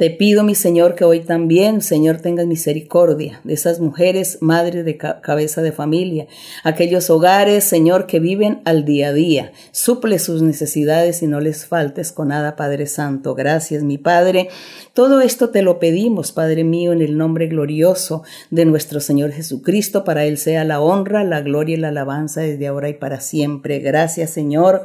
Te 0.01 0.09
pido, 0.09 0.43
mi 0.43 0.55
Señor, 0.55 0.95
que 0.95 1.05
hoy 1.05 1.19
también, 1.19 1.79
Señor, 1.81 2.21
tengas 2.21 2.47
misericordia 2.47 3.39
de 3.43 3.53
esas 3.53 3.79
mujeres, 3.79 4.39
madres 4.41 4.83
de 4.83 4.97
cabeza 4.97 5.61
de 5.61 5.71
familia, 5.71 6.25
aquellos 6.63 7.11
hogares, 7.11 7.65
Señor, 7.65 8.07
que 8.07 8.19
viven 8.19 8.61
al 8.65 8.83
día 8.83 9.09
a 9.09 9.13
día. 9.13 9.51
Suple 9.69 10.17
sus 10.17 10.41
necesidades 10.41 11.21
y 11.21 11.27
no 11.27 11.39
les 11.39 11.67
faltes 11.67 12.11
con 12.11 12.29
nada, 12.29 12.55
Padre 12.55 12.87
Santo. 12.87 13.35
Gracias, 13.35 13.83
mi 13.83 13.99
Padre. 13.99 14.49
Todo 14.93 15.21
esto 15.21 15.51
te 15.51 15.61
lo 15.61 15.77
pedimos, 15.77 16.31
Padre 16.31 16.63
mío, 16.63 16.93
en 16.93 17.03
el 17.03 17.15
nombre 17.15 17.45
glorioso 17.45 18.23
de 18.49 18.65
nuestro 18.65 19.01
Señor 19.01 19.31
Jesucristo. 19.31 20.03
Para 20.03 20.25
Él 20.25 20.39
sea 20.39 20.63
la 20.63 20.81
honra, 20.81 21.23
la 21.23 21.41
gloria 21.41 21.75
y 21.75 21.79
la 21.79 21.89
alabanza 21.89 22.41
desde 22.41 22.65
ahora 22.65 22.89
y 22.89 22.95
para 22.95 23.19
siempre. 23.21 23.77
Gracias, 23.77 24.31
Señor. 24.31 24.81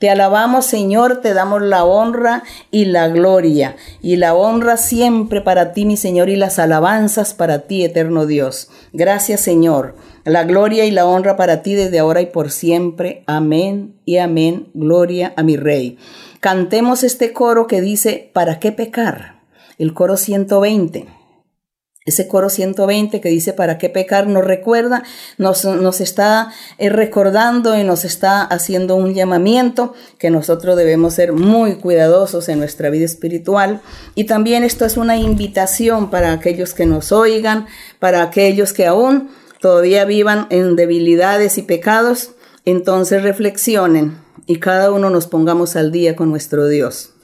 Te 0.00 0.08
alabamos, 0.08 0.64
Señor, 0.64 1.20
te 1.20 1.34
damos 1.34 1.60
la 1.60 1.84
honra 1.84 2.42
y 2.70 2.86
la 2.86 3.08
gloria. 3.08 3.76
Y 4.00 4.16
la 4.16 4.34
honra 4.34 4.78
siempre 4.78 5.42
para 5.42 5.74
ti, 5.74 5.84
mi 5.84 5.98
Señor, 5.98 6.30
y 6.30 6.36
las 6.36 6.58
alabanzas 6.58 7.34
para 7.34 7.66
ti, 7.66 7.84
eterno 7.84 8.24
Dios. 8.24 8.70
Gracias, 8.94 9.42
Señor. 9.42 9.94
La 10.24 10.44
gloria 10.44 10.86
y 10.86 10.90
la 10.90 11.06
honra 11.06 11.36
para 11.36 11.60
ti 11.60 11.74
desde 11.74 11.98
ahora 11.98 12.22
y 12.22 12.26
por 12.26 12.50
siempre. 12.50 13.24
Amén 13.26 13.94
y 14.06 14.16
amén. 14.16 14.68
Gloria 14.72 15.34
a 15.36 15.42
mi 15.42 15.58
Rey. 15.58 15.98
Cantemos 16.40 17.04
este 17.04 17.34
coro 17.34 17.66
que 17.66 17.82
dice, 17.82 18.30
¿para 18.32 18.58
qué 18.58 18.72
pecar? 18.72 19.42
El 19.76 19.92
coro 19.92 20.16
120. 20.16 21.19
Ese 22.10 22.26
coro 22.26 22.50
120 22.50 23.20
que 23.20 23.28
dice 23.28 23.52
para 23.52 23.78
qué 23.78 23.88
pecar 23.88 24.26
nos 24.26 24.44
recuerda, 24.44 25.04
nos, 25.38 25.64
nos 25.64 26.00
está 26.00 26.52
eh, 26.78 26.90
recordando 26.90 27.78
y 27.78 27.84
nos 27.84 28.04
está 28.04 28.42
haciendo 28.42 28.96
un 28.96 29.14
llamamiento 29.14 29.94
que 30.18 30.28
nosotros 30.28 30.76
debemos 30.76 31.14
ser 31.14 31.32
muy 31.32 31.76
cuidadosos 31.76 32.48
en 32.48 32.58
nuestra 32.58 32.90
vida 32.90 33.04
espiritual. 33.04 33.80
Y 34.16 34.24
también 34.24 34.64
esto 34.64 34.84
es 34.84 34.96
una 34.96 35.18
invitación 35.18 36.10
para 36.10 36.32
aquellos 36.32 36.74
que 36.74 36.84
nos 36.84 37.12
oigan, 37.12 37.66
para 38.00 38.22
aquellos 38.22 38.72
que 38.72 38.86
aún 38.86 39.30
todavía 39.60 40.04
vivan 40.04 40.48
en 40.50 40.74
debilidades 40.74 41.58
y 41.58 41.62
pecados. 41.62 42.32
Entonces 42.64 43.22
reflexionen 43.22 44.18
y 44.46 44.58
cada 44.58 44.90
uno 44.90 45.10
nos 45.10 45.28
pongamos 45.28 45.76
al 45.76 45.92
día 45.92 46.16
con 46.16 46.28
nuestro 46.28 46.66
Dios. 46.66 47.14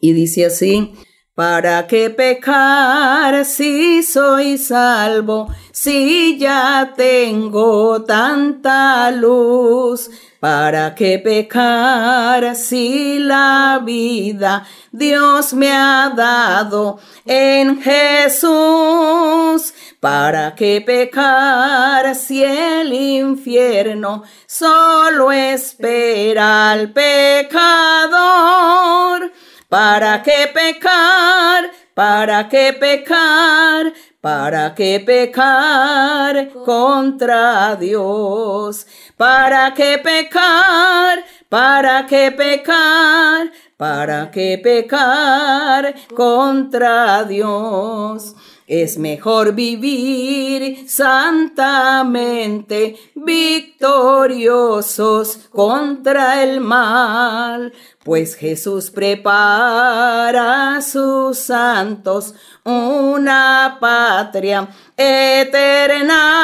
Y 0.00 0.14
dice 0.14 0.46
así, 0.46 0.94
¿Para 1.34 1.86
qué 1.86 2.10
pecar 2.10 3.44
si 3.44 4.02
soy 4.02 4.58
salvo, 4.58 5.48
si 5.70 6.36
ya 6.38 6.92
tengo 6.96 8.02
tanta 8.02 9.12
luz? 9.12 10.10
¿Para 10.40 10.94
qué 10.94 11.18
pecar 11.18 12.56
si 12.56 13.20
la 13.20 13.80
vida 13.84 14.66
Dios 14.90 15.52
me 15.54 15.70
ha 15.70 16.12
dado 16.16 16.98
en 17.24 17.80
Jesús? 17.80 19.72
¿Para 20.00 20.54
qué 20.56 20.82
pecar 20.84 22.14
si 22.16 22.42
el 22.42 22.92
infierno 22.92 24.24
solo 24.46 25.30
espera 25.30 26.72
al 26.72 26.90
pecador? 26.90 28.50
¿Para 29.70 30.20
qué 30.20 30.50
pecar? 30.52 31.70
¿Para 31.94 32.48
qué 32.48 32.72
pecar? 32.72 33.92
¿Para 34.20 34.74
qué 34.74 34.98
pecar 34.98 36.50
contra 36.64 37.76
Dios? 37.76 38.84
¿Para 39.16 39.72
qué 39.72 39.98
pecar? 39.98 41.24
¿Para 41.48 42.04
qué 42.04 42.32
pecar? 42.32 43.52
¿Para 43.76 44.28
qué 44.32 44.58
pecar 44.60 45.94
contra 46.16 47.22
Dios? 47.22 48.34
Es 48.70 48.96
mejor 48.98 49.52
vivir 49.52 50.88
santamente, 50.88 52.96
victoriosos 53.16 55.40
contra 55.50 56.44
el 56.44 56.60
mal, 56.60 57.72
pues 58.04 58.36
Jesús 58.36 58.92
prepara 58.92 60.76
a 60.76 60.82
sus 60.82 61.36
santos 61.36 62.32
una 62.62 63.78
patria 63.80 64.68
eterna. 64.96 66.36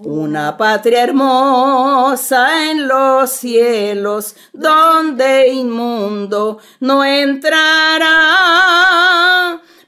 Una 0.00 0.56
patria 0.58 1.04
hermosa 1.04 2.70
en 2.70 2.86
los 2.86 3.30
cielos, 3.30 4.36
donde 4.52 5.48
inmundo 5.48 6.58
no 6.80 7.02
entrará. 7.02 8.58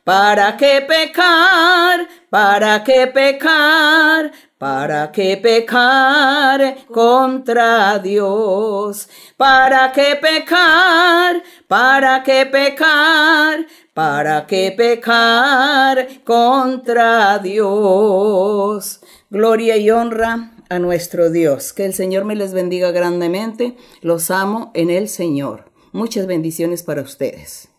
¿Para 0.04 0.56
qué 0.56 0.84
pecar? 0.86 2.08
¿Para 2.30 2.82
qué 2.82 3.06
pecar? 3.06 4.32
¿Para 4.56 5.10
qué 5.10 5.38
pecar 5.38 6.86
contra 6.86 7.98
Dios? 7.98 9.08
¿Para 9.36 9.90
qué 9.92 10.18
pecar? 10.20 11.42
¿Para 11.66 12.22
qué 12.22 12.46
pecar? 12.46 13.66
¿Para 13.94 14.46
qué 14.46 14.74
pecar 14.76 16.08
contra 16.24 17.38
Dios? 17.38 19.00
Gloria 19.30 19.76
y 19.78 19.90
honra 19.90 20.52
a 20.68 20.78
nuestro 20.78 21.30
Dios. 21.30 21.72
Que 21.72 21.86
el 21.86 21.94
Señor 21.94 22.24
me 22.24 22.36
les 22.36 22.52
bendiga 22.52 22.90
grandemente. 22.90 23.76
Los 24.02 24.30
amo 24.30 24.72
en 24.74 24.90
el 24.90 25.08
Señor. 25.08 25.70
Muchas 25.92 26.26
bendiciones 26.26 26.82
para 26.82 27.02
ustedes. 27.02 27.69